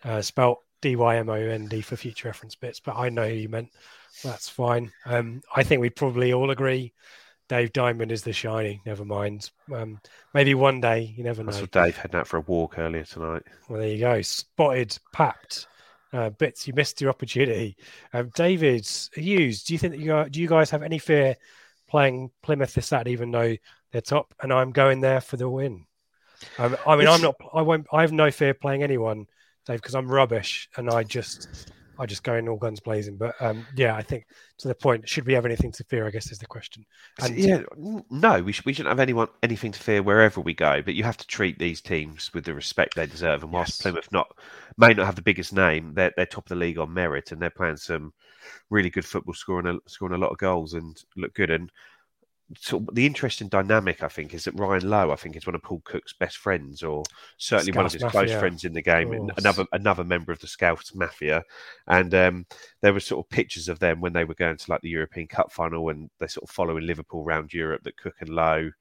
[0.03, 3.28] uh, spelt D Y M O N D for future reference bits, but I know
[3.28, 3.70] who you meant.
[4.24, 4.91] That's fine.
[5.05, 6.93] Um, I think we probably all agree
[7.49, 8.81] Dave Diamond is the shiny.
[8.85, 9.51] Never mind.
[9.73, 9.99] Um,
[10.33, 11.13] maybe one day.
[11.15, 11.51] You never know.
[11.51, 13.43] I saw Dave heading out for a walk earlier tonight.
[13.67, 14.21] Well, there you go.
[14.21, 15.67] Spotted, papped.
[16.13, 17.75] Uh, bits you missed your opportunity.
[18.13, 21.35] Um, David Hughes, do you think that you do you guys have any fear
[21.89, 23.55] playing Plymouth this Saturday, even though
[23.91, 24.33] they're top?
[24.41, 25.85] And I'm going there for the win.
[26.59, 27.15] Um, I mean, it's...
[27.15, 27.35] I'm not.
[27.51, 27.87] I won't.
[27.91, 29.25] I have no fear playing anyone,
[29.65, 33.17] Dave, because I'm rubbish, and I just I just go in all guns blazing.
[33.17, 34.25] But um, yeah, I think
[34.59, 36.07] to the point, should we have anything to fear?
[36.07, 36.85] I guess is the question.
[37.21, 37.61] And yeah,
[38.09, 40.81] no, we, should, we shouldn't have anyone anything to fear wherever we go.
[40.81, 43.43] But you have to treat these teams with the respect they deserve.
[43.43, 43.81] And whilst yes.
[43.81, 44.35] Plymouth not
[44.77, 47.41] may not have the biggest name, they're they're top of the league on merit, and
[47.41, 48.13] they're playing some
[48.69, 51.49] really good football, scoring a, scoring a lot of goals and look good.
[51.49, 51.71] And
[52.57, 55.55] sort of the interesting dynamic, I think, is that Ryan Lowe, I think, is one
[55.55, 57.03] of Paul Cook's best friends, or
[57.37, 59.07] certainly one of his Scouse close friends in the game.
[59.07, 59.37] Of and course.
[59.39, 61.43] Another another member of the Scouts Mafia,
[61.87, 62.45] and um,
[62.81, 65.27] there were sort of pictures of them when they were going to like the European
[65.27, 67.83] Cup final, and they're sort of following Liverpool around Europe.
[67.83, 68.71] That Cook and Lowe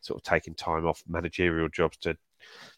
[0.00, 2.16] sort of taking time off managerial jobs to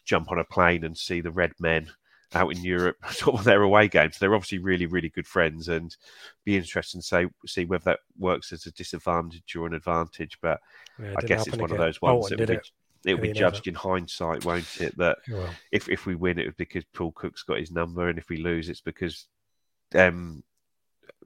[0.05, 1.89] jump on a plane and see the Red Men
[2.33, 4.17] out in Europe, sort of their away games.
[4.17, 5.95] They're obviously really, really good friends, and
[6.43, 10.37] be interesting to say, see whether that works as a disadvantage or an advantage.
[10.41, 10.59] But
[10.99, 13.75] Yeah, I guess it's one of those ones that did be, it'll be judged in
[13.75, 14.97] hindsight, won't it?
[14.97, 18.17] That Well, if if we win, it was because Paul Cook's got his number, and
[18.17, 19.27] if we lose, it's because
[19.95, 20.43] um,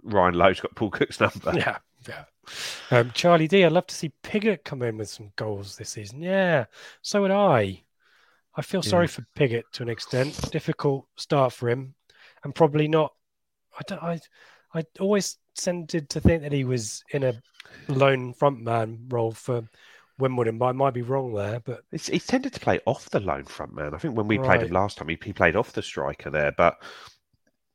[0.04, 1.54] Ryan Lowe's got Paul Cook's number.
[1.56, 1.78] yeah,
[2.08, 2.24] yeah.
[2.89, 6.22] Um, Charlie D, I'd love to see Pigott come in with some goals this season.
[6.22, 6.66] Yeah,
[7.02, 7.84] so would I.
[8.56, 10.52] I feel sorry for Pigott to an extent.
[10.52, 11.93] Difficult start for him,
[12.43, 13.14] and probably not.
[13.78, 14.04] I don't.
[14.04, 14.20] I,
[14.74, 17.34] I always tended to think that he was in a
[17.88, 19.68] lone frontman role for
[20.18, 21.60] Wimbledon, but I might be wrong there.
[21.62, 23.93] But It's, he tended to play off the lone frontman.
[23.93, 26.52] I think when we played him last time, he, he played off the striker there.
[26.52, 26.82] But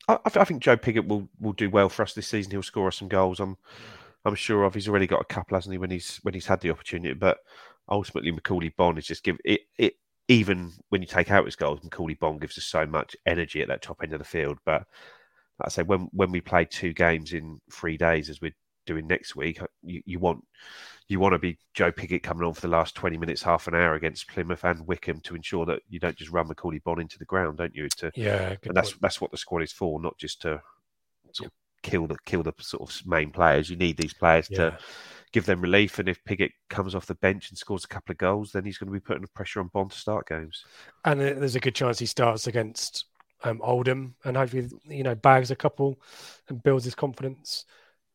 [0.09, 2.51] I, I I think Joe Pigott will, will do well for us this season.
[2.51, 3.41] He'll score us some goals.
[3.41, 3.57] I'm
[4.25, 4.75] I'm sure of.
[4.75, 5.79] He's already got a couple, hasn't he?
[5.79, 7.15] When he's when he's had the opportunity.
[7.15, 7.39] But
[7.89, 9.95] ultimately, Macauley Bonne is just give it it.
[10.29, 13.69] Even when you take out his goals, Macauley Bonne gives us so much energy at
[13.69, 14.59] that top end of the field.
[14.65, 14.85] But
[15.59, 18.55] like I say, when when we play two games in three days, as we're
[18.87, 20.45] doing next week, uh, you, you want
[21.09, 23.75] you want to be Joe Pigott coming on for the last 20 minutes, half an
[23.75, 27.19] hour against Plymouth and Wycombe to ensure that you don't just run Macauley Bonne into
[27.19, 27.89] the ground, don't you?
[27.99, 29.03] To, yeah, and that's point.
[29.03, 30.61] that's what the squad is for, not just to
[31.33, 31.53] sort of
[31.83, 33.71] kill the kill the sort of main players.
[33.71, 34.57] You need these players Yeah.
[34.57, 34.79] to
[35.33, 38.19] give them relief, and if Pigott comes off the bench and scores a couple of
[38.19, 40.65] goals, then he's going to be putting pressure on Bonne to start games.
[41.05, 43.07] and there's a good chance he starts against
[43.45, 46.01] um, Oldham and hopefully you know bags a couple
[46.49, 47.65] and builds his confidence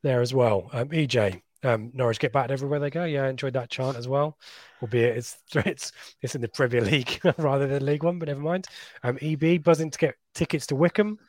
[0.03, 0.69] there as well.
[0.73, 3.05] Um, EJ um, Norwich get back everywhere they go.
[3.05, 4.37] Yeah, I enjoyed that chant as well.
[4.81, 5.91] Albeit it's it's
[6.21, 8.67] it's in the Premier League rather than League One, but never mind.
[9.03, 11.19] Um, EB buzzing to get tickets to Wycombe.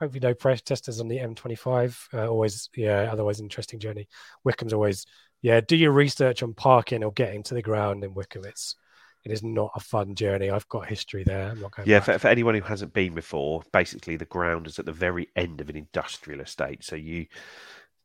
[0.00, 2.14] Hopefully, no press testers on the M25.
[2.14, 3.08] Uh, always, yeah.
[3.10, 4.08] Otherwise, interesting journey.
[4.44, 5.06] Wycombe's always,
[5.42, 5.60] yeah.
[5.60, 8.44] Do your research on parking or getting to the ground in Wycombe.
[8.44, 8.76] It's
[9.26, 10.50] it is not a fun journey.
[10.50, 11.50] I've got history there.
[11.50, 11.88] I'm not going.
[11.88, 15.28] Yeah, for, for anyone who hasn't been before, basically the ground is at the very
[15.34, 16.84] end of an industrial estate.
[16.84, 17.26] So you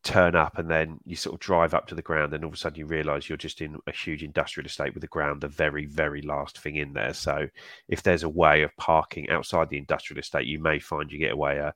[0.04, 2.56] turn up and then you sort of drive up to the ground, and all of
[2.56, 5.48] a sudden you realise you're just in a huge industrial estate with the ground the
[5.48, 7.14] very, very last thing in there.
[7.14, 7.48] So
[7.88, 11.34] if there's a way of parking outside the industrial estate, you may find you get
[11.34, 11.74] away a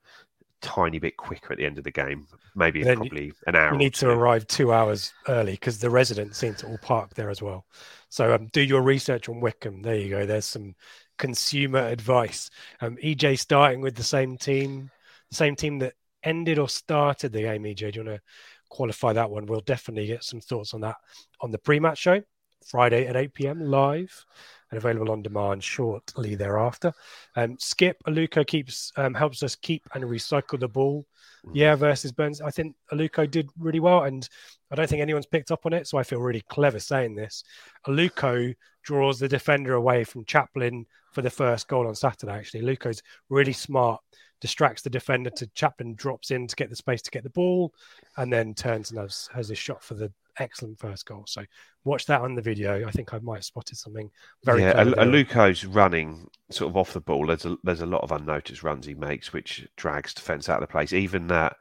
[0.61, 3.71] tiny bit quicker at the end of the game, maybe Then probably an hour.
[3.71, 7.29] You need to arrive two hours early because the residents seem to all park there
[7.29, 7.65] as well.
[8.09, 9.83] So um, do your research on Wycombe.
[9.83, 10.25] There you go.
[10.25, 10.75] There's some
[11.17, 12.49] consumer advice.
[12.81, 14.89] Um, EJ starting with the same team,
[15.29, 15.93] the same team that
[16.25, 17.63] ended or started the game.
[17.63, 18.21] EJ, do you want to
[18.69, 19.45] qualify that one?
[19.45, 20.97] We'll definitely get some thoughts on that
[21.41, 22.21] on the pre-match show
[22.65, 23.59] Friday at 8 p.m.
[23.61, 24.25] live
[24.71, 26.91] and available on demand shortly thereafter.
[27.35, 31.05] Um, Skip Aluko keeps um, helps us keep and recycle the ball.
[31.53, 32.41] Yeah, versus Burns.
[32.41, 34.27] I think Aluko did really well, and
[34.71, 35.87] I don't think anyone's picked up on it.
[35.87, 37.43] So I feel really clever saying this.
[37.87, 42.33] Aluko draws the defender away from Chaplin for the first goal on Saturday.
[42.33, 44.01] Actually, Aluko's really smart,
[44.45, 47.73] distracts the defender to Chaplin, drops in to get the space to get the ball,
[48.17, 51.23] and then turns and has, has a shot for the excellent first goal.
[51.25, 51.43] So
[51.83, 52.87] watch that on the video.
[52.87, 54.11] I think I might have spotted something
[54.43, 57.25] very yeah, Aluko's running sort of off the ball.
[57.25, 60.67] There's a, there's a lot of unnoticed runs he makes, which drags defence out of
[60.67, 60.93] the place.
[60.93, 61.55] Even that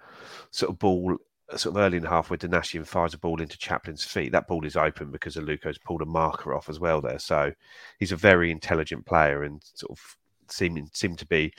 [0.50, 1.16] sort of ball,
[1.56, 4.46] sort of early in the half, where Donacien fires a ball into Chaplin's feet, that
[4.46, 7.18] ball is open because Aluko's pulled a marker off as well there.
[7.18, 7.50] So
[7.98, 10.18] he's a very intelligent player and sort of
[10.48, 11.52] seeming seemed to be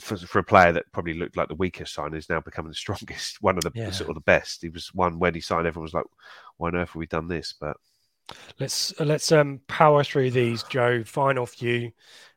[0.00, 2.74] for, for, a player that probably looked like the weakest sign is now becoming the
[2.84, 3.90] strongest, one of the Yeah.
[3.90, 4.62] sort of the best.
[4.62, 6.06] He was one when he signed, everyone was like,
[6.56, 7.76] "Why on earth have we done this?" But
[8.58, 11.04] Let's let's um power through these, Joe.
[11.04, 11.92] Final few,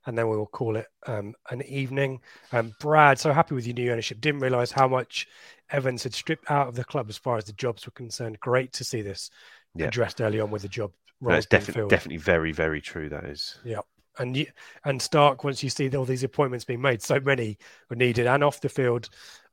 [0.06, 2.20] and then we will call it um an evening.
[2.52, 4.22] Um, Brad, so happy with your new ownership.
[4.22, 5.28] Didn't realise how much
[5.72, 8.40] Evans had stripped out of the club as far as the jobs were concerned.
[8.40, 9.32] Great to see this
[9.76, 9.88] Yeah.
[9.88, 13.10] addressed early on with the job no, it's definitely very very true.
[13.10, 13.58] That is.
[13.64, 13.82] Yeah.
[14.20, 14.48] And you,
[14.86, 17.58] and Stark, once you see all these appointments being made, so many
[17.90, 19.10] were needed and off the field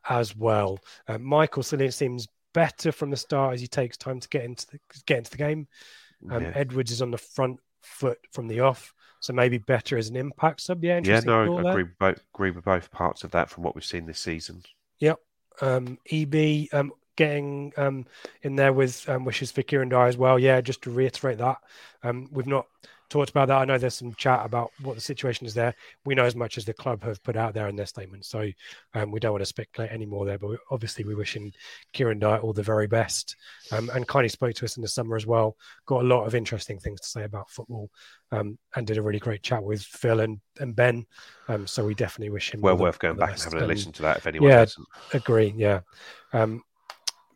[0.08, 0.78] as well.
[1.08, 4.66] Uh, Michael Celina seems better from the start as he takes time to get into
[4.68, 5.68] the, get into the game.
[6.30, 6.52] Um, Yeah.
[6.54, 10.62] Edwards is on the front foot from the off, so maybe better as an impact
[10.62, 10.82] sub.
[10.82, 13.74] Yeah, Yeah, no, I agree with both agree with both parts of that from what
[13.74, 14.62] we've seen this season.
[14.98, 15.18] Yep.
[15.60, 18.06] Um, EB um, getting um,
[18.42, 20.38] in there with um, wishes for Kieron Dyer as well.
[20.38, 21.58] Yeah, just to reiterate that
[22.02, 22.66] um, we've not
[23.08, 23.58] talked about that.
[23.58, 25.74] I know there's some chat about what the situation is there.
[26.04, 28.48] We know as much as the club have put out there in their statement, so
[28.94, 30.38] um, we don't want to speculate any more there.
[30.38, 31.52] But we, obviously, we're wishing
[31.94, 33.36] Kieron Dyer all the very best.
[33.72, 35.56] Um, and kindly spoke to us in the summer as well.
[35.86, 37.90] Got a lot of interesting things to say about football,
[38.32, 41.06] um, and did a really great chat with Phil and, and Ben.
[41.48, 43.62] Um, so we definitely wish him well worth the, going the back and having a
[43.62, 44.86] And- listen to that if anyone yeah, hasn't.
[45.12, 45.54] agree.
[45.56, 45.80] Yeah.
[46.32, 46.62] Um,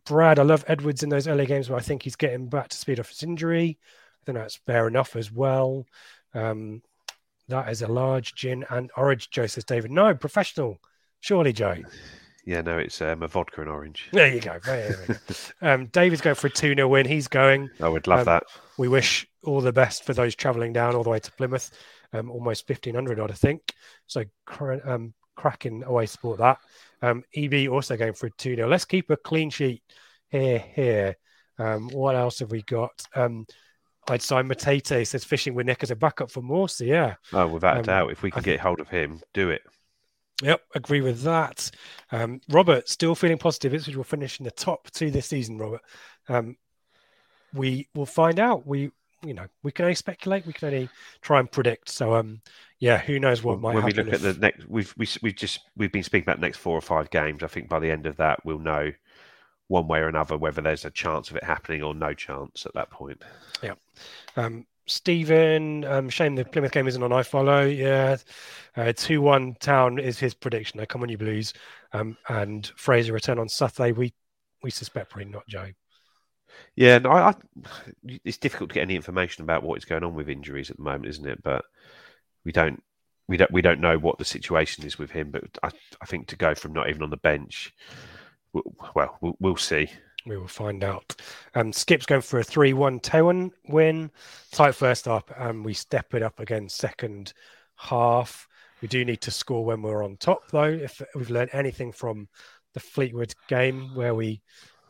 [0.06, 2.76] Brad, I love Edwards in those early games, but I think he's getting back to
[2.76, 3.78] speed off his injury.
[4.22, 5.86] I think that's fair enough as well.
[6.34, 6.82] Um,
[7.48, 9.90] that is a large gin and orange, Joe says David.
[9.90, 10.80] No, professional.
[11.20, 11.76] Surely, Joe.
[12.44, 14.08] Yeah, no, it's um, a vodka and orange.
[14.12, 14.58] There you go.
[14.64, 15.14] There you go.
[15.62, 17.06] um, David's going for a 2 0 win.
[17.06, 17.68] He's going.
[17.80, 18.44] I would love Um, that.
[18.78, 21.70] We wish all the best for those travelling down all the way to Plymouth.
[22.12, 23.72] Um, almost 1,500 odd, I think.
[24.06, 24.24] So
[24.84, 26.58] um, cracking away support that.
[27.02, 28.68] Um, EB also going for a 2 0.
[28.68, 29.82] Let's keep a clean sheet
[30.28, 30.58] here.
[30.74, 31.16] Here.
[31.58, 33.02] Um, what else have we got?
[34.10, 36.88] I'd sign Matete says fishing with Nick as a backup for Morsy.
[36.88, 37.14] Yeah.
[37.32, 38.10] Oh, without um, a doubt.
[38.10, 39.62] If we can get hold of him, do it.
[40.42, 41.70] Yep, agree with that.
[42.12, 43.74] Um, Robert, still feeling positive.
[43.74, 45.82] Ipswich will finish in the top two this season, Robert.
[46.28, 46.56] Um,
[47.52, 48.66] we will find out.
[48.66, 48.90] We,
[49.24, 50.46] you know, we can only speculate.
[50.46, 50.88] We can only
[51.20, 51.90] try and predict.
[51.90, 52.40] So, um,
[52.78, 55.60] yeah, who knows what might when we look at the next, we've we, we've just
[55.76, 57.42] we've been speaking about the next four or five games.
[57.42, 58.92] I think by the end of that, we'll know
[59.70, 62.74] one way or another whether there's a chance of it happening or no chance at
[62.74, 63.22] that point.
[63.62, 63.74] Yeah.
[64.36, 67.74] Um, Stephen, um, shame the Plymouth game isn't on iFollow.
[67.74, 68.16] Yeah,
[68.76, 70.78] uh, two one Town is his prediction.
[70.78, 71.52] They come on you Blues,
[71.92, 73.92] um, and Fraser return on Saturday.
[73.92, 74.12] We
[74.64, 75.68] we suspect probably not Joe.
[76.74, 77.34] Yeah, no, I, I,
[78.24, 80.82] it's difficult to get any information about what is going on with injuries at the
[80.82, 81.40] moment, isn't it?
[81.44, 81.64] But
[82.44, 82.82] we don't
[83.28, 85.30] we don't we don't know what the situation is with him.
[85.30, 85.70] But I,
[86.02, 87.72] I think to go from not even on the bench,
[88.52, 89.88] well, we'll, see.
[90.26, 91.14] We will find out.
[91.54, 94.10] Um, Skip's going for a 3 1 Towan win.
[94.52, 97.32] Tight first up, and we step it up again second
[97.76, 98.46] half.
[98.82, 100.64] We do need to score when we're on top, though.
[100.64, 102.28] If we've learned anything from
[102.74, 104.42] the Fleetwood game where we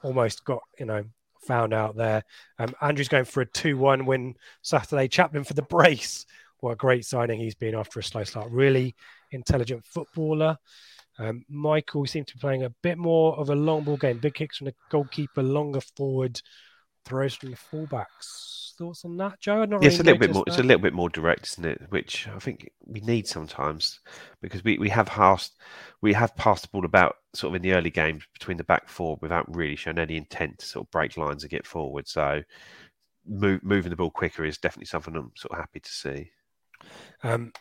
[0.03, 1.05] almost got, you know,
[1.47, 2.23] found out there.
[2.59, 5.09] Um, Andrew's going for a 2 1 win Saturday.
[5.09, 6.27] Chaplin for the brace.
[6.61, 8.51] What a great signing he's been after a slow start.
[8.51, 8.95] Really
[9.31, 10.59] intelligent footballer.
[11.21, 14.19] Um, Michael seemed to be playing a bit more of a long ball game.
[14.19, 16.41] Big kicks from the goalkeeper, longer forward,
[17.05, 18.75] throws from the fullbacks.
[18.79, 19.67] Thoughts on that, Joe?
[19.67, 20.45] Not Yeah, it's a little bit more.
[20.47, 21.83] It's a little bit more direct, isn't it?
[21.91, 24.01] Which I think we need sometimes
[24.41, 25.59] because we, we have passed
[26.01, 28.89] we have passed the ball about sort of in the early games between the back
[28.89, 32.09] four without really showing any intent to sort of break lines and get forward.
[32.09, 32.43] So
[33.27, 36.31] move, moving the ball quicker is definitely something I'm sort of happy to see.
[37.23, 37.53] Um,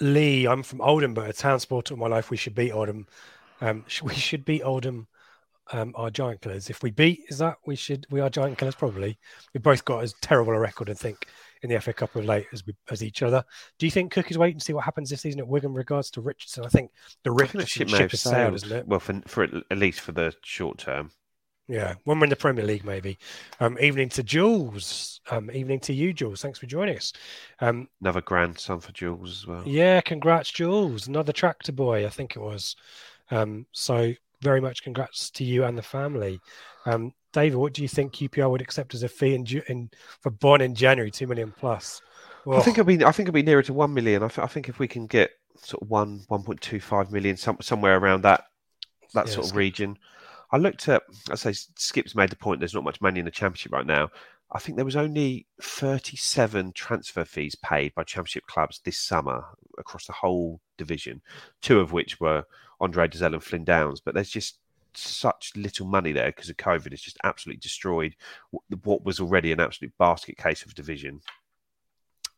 [0.00, 2.30] Lee, I'm from Oldham, but a town sport all my life.
[2.30, 3.06] We should beat Oldham.
[3.60, 5.06] Um, we should beat Oldham.
[5.72, 6.68] Um, our giant killers.
[6.68, 8.04] If we beat, is that we should?
[8.10, 9.16] We are giant killers, probably.
[9.54, 11.28] We both got as terrible a record, I think,
[11.62, 13.44] in the FA Cup of late as we as each other.
[13.78, 16.10] Do you think Cook is waiting to see what happens this season at Wigan regards
[16.12, 16.64] to Richardson?
[16.64, 16.90] I think
[17.22, 18.54] the I think Richardson ship ship, has sailed, sailed.
[18.54, 18.88] isn't it?
[18.88, 21.12] Well, for, for at least for the short term.
[21.70, 23.16] Yeah, when we're in the Premier League, maybe.
[23.60, 25.20] Um, evening to Jules.
[25.30, 26.42] Um, evening to you, Jules.
[26.42, 27.12] Thanks for joining us.
[27.60, 29.62] Um, Another grandson for Jules as well.
[29.64, 31.06] yeah, congrats, Jules.
[31.06, 32.74] Another tractor boy, I think it was.
[33.30, 36.40] Um, so very much congrats to you and the family.
[36.86, 39.90] Um, David, what do you think QPR would accept as a fee in, in
[40.20, 42.02] for Bonne in January, two million plus?
[42.50, 43.04] I think it'll be.
[43.04, 44.24] I think it'll be nearer to one million.
[44.24, 45.30] I, th- I think if we can get
[45.62, 48.44] sort of one, one point two five million, some, somewhere around that
[49.14, 49.98] that Yeah, sort of region.
[50.52, 51.02] I looked at.
[51.30, 52.60] I say Skip's made the point.
[52.60, 54.10] There's not much money in the championship right now.
[54.52, 59.44] I think there was only 37 transfer fees paid by championship clubs this summer
[59.78, 61.22] across the whole division.
[61.62, 62.44] Two of which were
[62.80, 64.00] Andre Dozzell and Flynn Downes.
[64.00, 64.58] But there's just
[64.92, 66.92] such little money there because of COVID.
[66.92, 68.16] It's just absolutely destroyed
[68.82, 71.20] what was already an absolute basket case of division.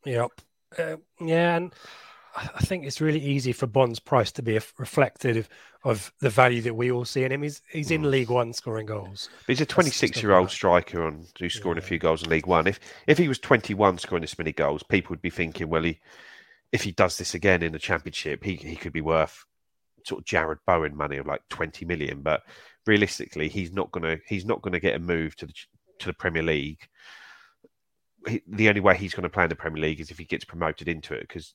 [0.04, 0.30] Yep.
[0.78, 1.74] Uh, yeah, and
[2.34, 5.48] I think it's really easy for Bonne's price to be a- reflective
[5.84, 7.42] of the value that we all see in him.
[7.42, 8.10] He's he's in mm.
[8.10, 9.28] League One scoring goals.
[9.46, 11.98] But he's a That's just 26 not year old striker on who's scoring a few
[11.98, 12.66] goals in League One.
[12.66, 16.00] If if he was 21 scoring this many goals, people would be thinking, well, he
[16.72, 19.44] if he does this again in the Championship, he he could be worth
[20.06, 22.22] sort of Jarrod Bowen money of like 20 million.
[22.22, 22.42] But
[22.86, 25.54] realistically, he's not gonna he's not gonna get a move to the
[25.98, 26.80] to the Premier League.
[28.26, 30.24] He, the only way he's going to play in the Premier League is if he
[30.24, 31.54] gets promoted into it, because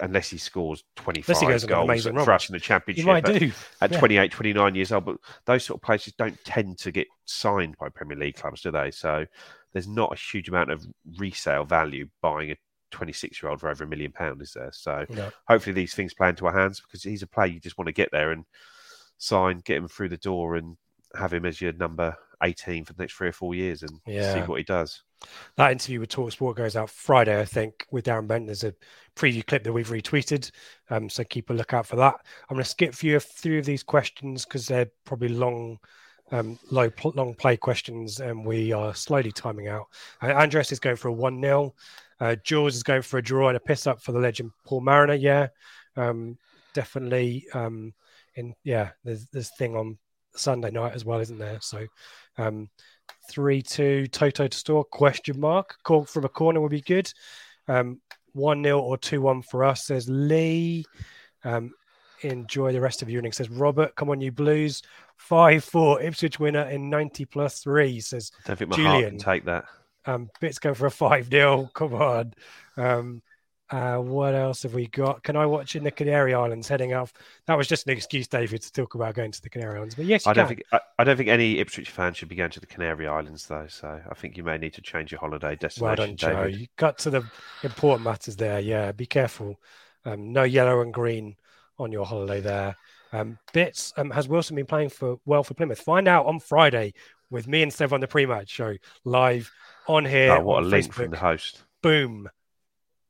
[0.00, 3.52] unless he scores 25 he goes goals for us in the Championship, might do.
[3.80, 3.98] at Yeah.
[3.98, 5.04] 28, 29 years old.
[5.04, 8.62] But those sort of players just don't tend to get signed by Premier League clubs,
[8.62, 8.90] do they?
[8.90, 9.26] So
[9.72, 10.86] there's not a huge amount of
[11.18, 12.56] resale value buying a
[12.92, 14.70] 26 year old for over a million pounds, is there?
[14.72, 15.30] So No.
[15.48, 17.92] hopefully these things play into our hands because he's a player you just want to
[17.92, 18.44] get there and
[19.18, 20.76] sign, get him through the door and
[21.18, 24.34] have him as your number 18 for the next three or four years and Yeah.
[24.34, 25.02] see what he does.
[25.56, 28.46] That interview with Talksport goes out Friday, I think, with Darren Bent.
[28.46, 28.74] There's a
[29.16, 30.50] preview clip that we've retweeted,
[30.90, 32.14] um, so keep a lookout for that.
[32.48, 35.78] I'm going to skip through a few of these questions because they're probably long,
[36.32, 39.86] um, low, pl- long play questions, and we are slowly timing out.
[40.22, 41.74] Uh, Andres is going for a one 0
[42.20, 44.80] uh, Jules is going for a draw and a piss up for the legend Paul
[44.82, 45.14] Mariner.
[45.14, 45.48] Yeah,
[45.96, 46.36] um,
[46.74, 47.46] definitely.
[47.54, 47.94] Um,
[48.34, 49.96] in yeah, there's this thing on
[50.38, 51.58] Sunday night as well, isn't there?
[51.60, 51.86] So.
[52.38, 52.68] Um,
[53.30, 57.10] three two Toto to store question mark call from a corner would be good.
[57.66, 58.00] Um,
[58.34, 60.84] one 0 or two one for us says Lee.
[61.44, 61.72] Um,
[62.22, 63.94] enjoy the rest of your evening says Robert.
[63.96, 64.82] Come on, you Blues.
[65.16, 69.10] Five four Ipswich winner in ninety plus three says I don't think my heart Julian.
[69.12, 69.64] can take that.
[70.04, 71.70] um, Bits going for a 5 0.
[71.74, 72.34] Come on.
[72.76, 73.22] Um,
[73.70, 75.22] uh, what else have we got?
[75.24, 77.12] Can I watch in the Canary Islands heading off?
[77.46, 79.94] That was just an excuse, David, to talk about going to the Canary Islands.
[79.94, 80.56] But yes, you I don't can.
[80.56, 83.46] think I, I don't think any Ipswich fan should be going to the Canary Islands
[83.46, 83.66] though.
[83.68, 86.44] So I think you may need to change your holiday Well destination, done, Joe.
[86.44, 86.60] David.
[86.60, 87.24] You got to the
[87.64, 88.60] important matters there.
[88.60, 89.58] Yeah, be careful.
[90.04, 91.36] Um, no yellow and green
[91.78, 92.76] on your holiday there.
[93.12, 95.80] Um, Bits um, has Wilson been playing for well for Plymouth?
[95.80, 96.94] Find out on Friday
[97.30, 99.50] with me and Steph on the pre-match show live
[99.88, 100.32] on here.
[100.32, 100.92] Oh, what a on link Facebook.
[100.92, 101.62] from the host.
[101.82, 102.28] boom,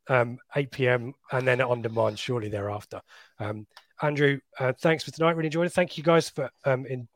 [0.09, 1.15] um, 8 p.m.
[1.33, 3.01] and then on demand shortly thereafter.
[3.39, 3.67] Um,
[4.03, 5.37] Andrew, uh, thanks for tonight.
[5.37, 5.73] Really enjoyed it.
[5.73, 7.09] Thank you guys for um, in,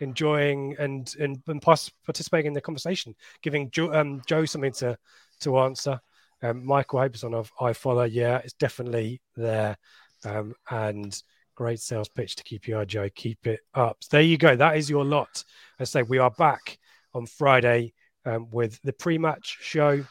[0.00, 4.96] enjoying and and, and participating in the conversation, giving jo- um, Joe something to
[5.40, 6.00] to answer.
[6.42, 9.76] Um, Michael Haberson of iFollow, yeah, it's definitely there.
[10.24, 11.20] Um, and
[11.54, 13.08] great sales pitch to keep your Joe.
[13.14, 13.98] Keep it up.
[14.10, 14.56] There you go.
[14.56, 15.44] That is your lot.
[15.78, 16.78] I say we are back
[17.12, 17.92] on Friday
[18.24, 20.04] um, with the pre-match show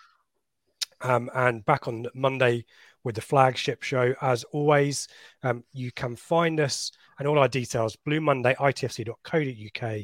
[1.02, 2.66] um, and back on Monday
[3.04, 4.14] with the flagship show.
[4.22, 5.08] As always,
[5.44, 10.00] um, you can find us and all our details, Blue Monday, itfc.co.uk.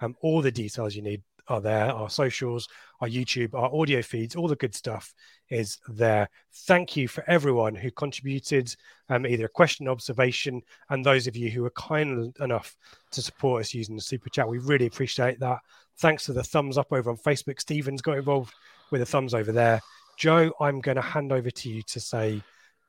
[0.00, 1.86] Um, all the details you need are there.
[1.86, 2.68] Our socials,
[3.00, 5.12] our YouTube, our audio feeds, all the good stuff
[5.50, 6.28] is there.
[6.52, 8.74] Thank you for everyone who contributed
[9.08, 12.76] um, either a question, observation, and those of you who were kind enough
[13.10, 14.48] to support us using the super chat.
[14.48, 15.58] We really appreciate that.
[15.98, 17.60] Thanks to the thumbs up over on Facebook.
[17.60, 18.54] Stephen's got involved
[18.90, 19.80] with the thumbs over there.
[20.20, 22.42] Joe, I'm going to hand over to you to say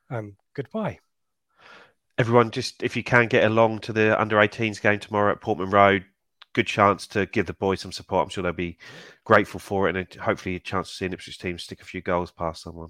[0.09, 0.99] um, goodbye.
[2.17, 5.69] Everyone, just if you can get along to the under 18s game tomorrow at Portman
[5.69, 6.03] Road,
[6.51, 8.25] good chance to give the boys some support.
[8.25, 8.77] I'm sure they'll be
[9.23, 12.01] grateful for it, and hopefully a chance to see an Ipswich team stick a few
[12.01, 12.89] goals past someone.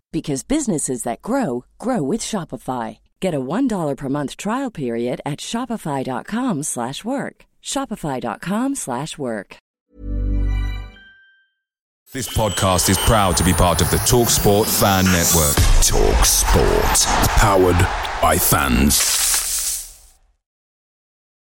[0.11, 2.99] because businesses that grow grow with Shopify.
[3.19, 7.45] Get a $1 per month trial period at shopify.com/work.
[7.63, 9.57] shopify.com/work.
[12.13, 15.55] This podcast is proud to be part of the TalkSport Fan Network.
[15.81, 17.07] Talk Sport.
[17.37, 17.87] Powered
[18.21, 19.20] by fans.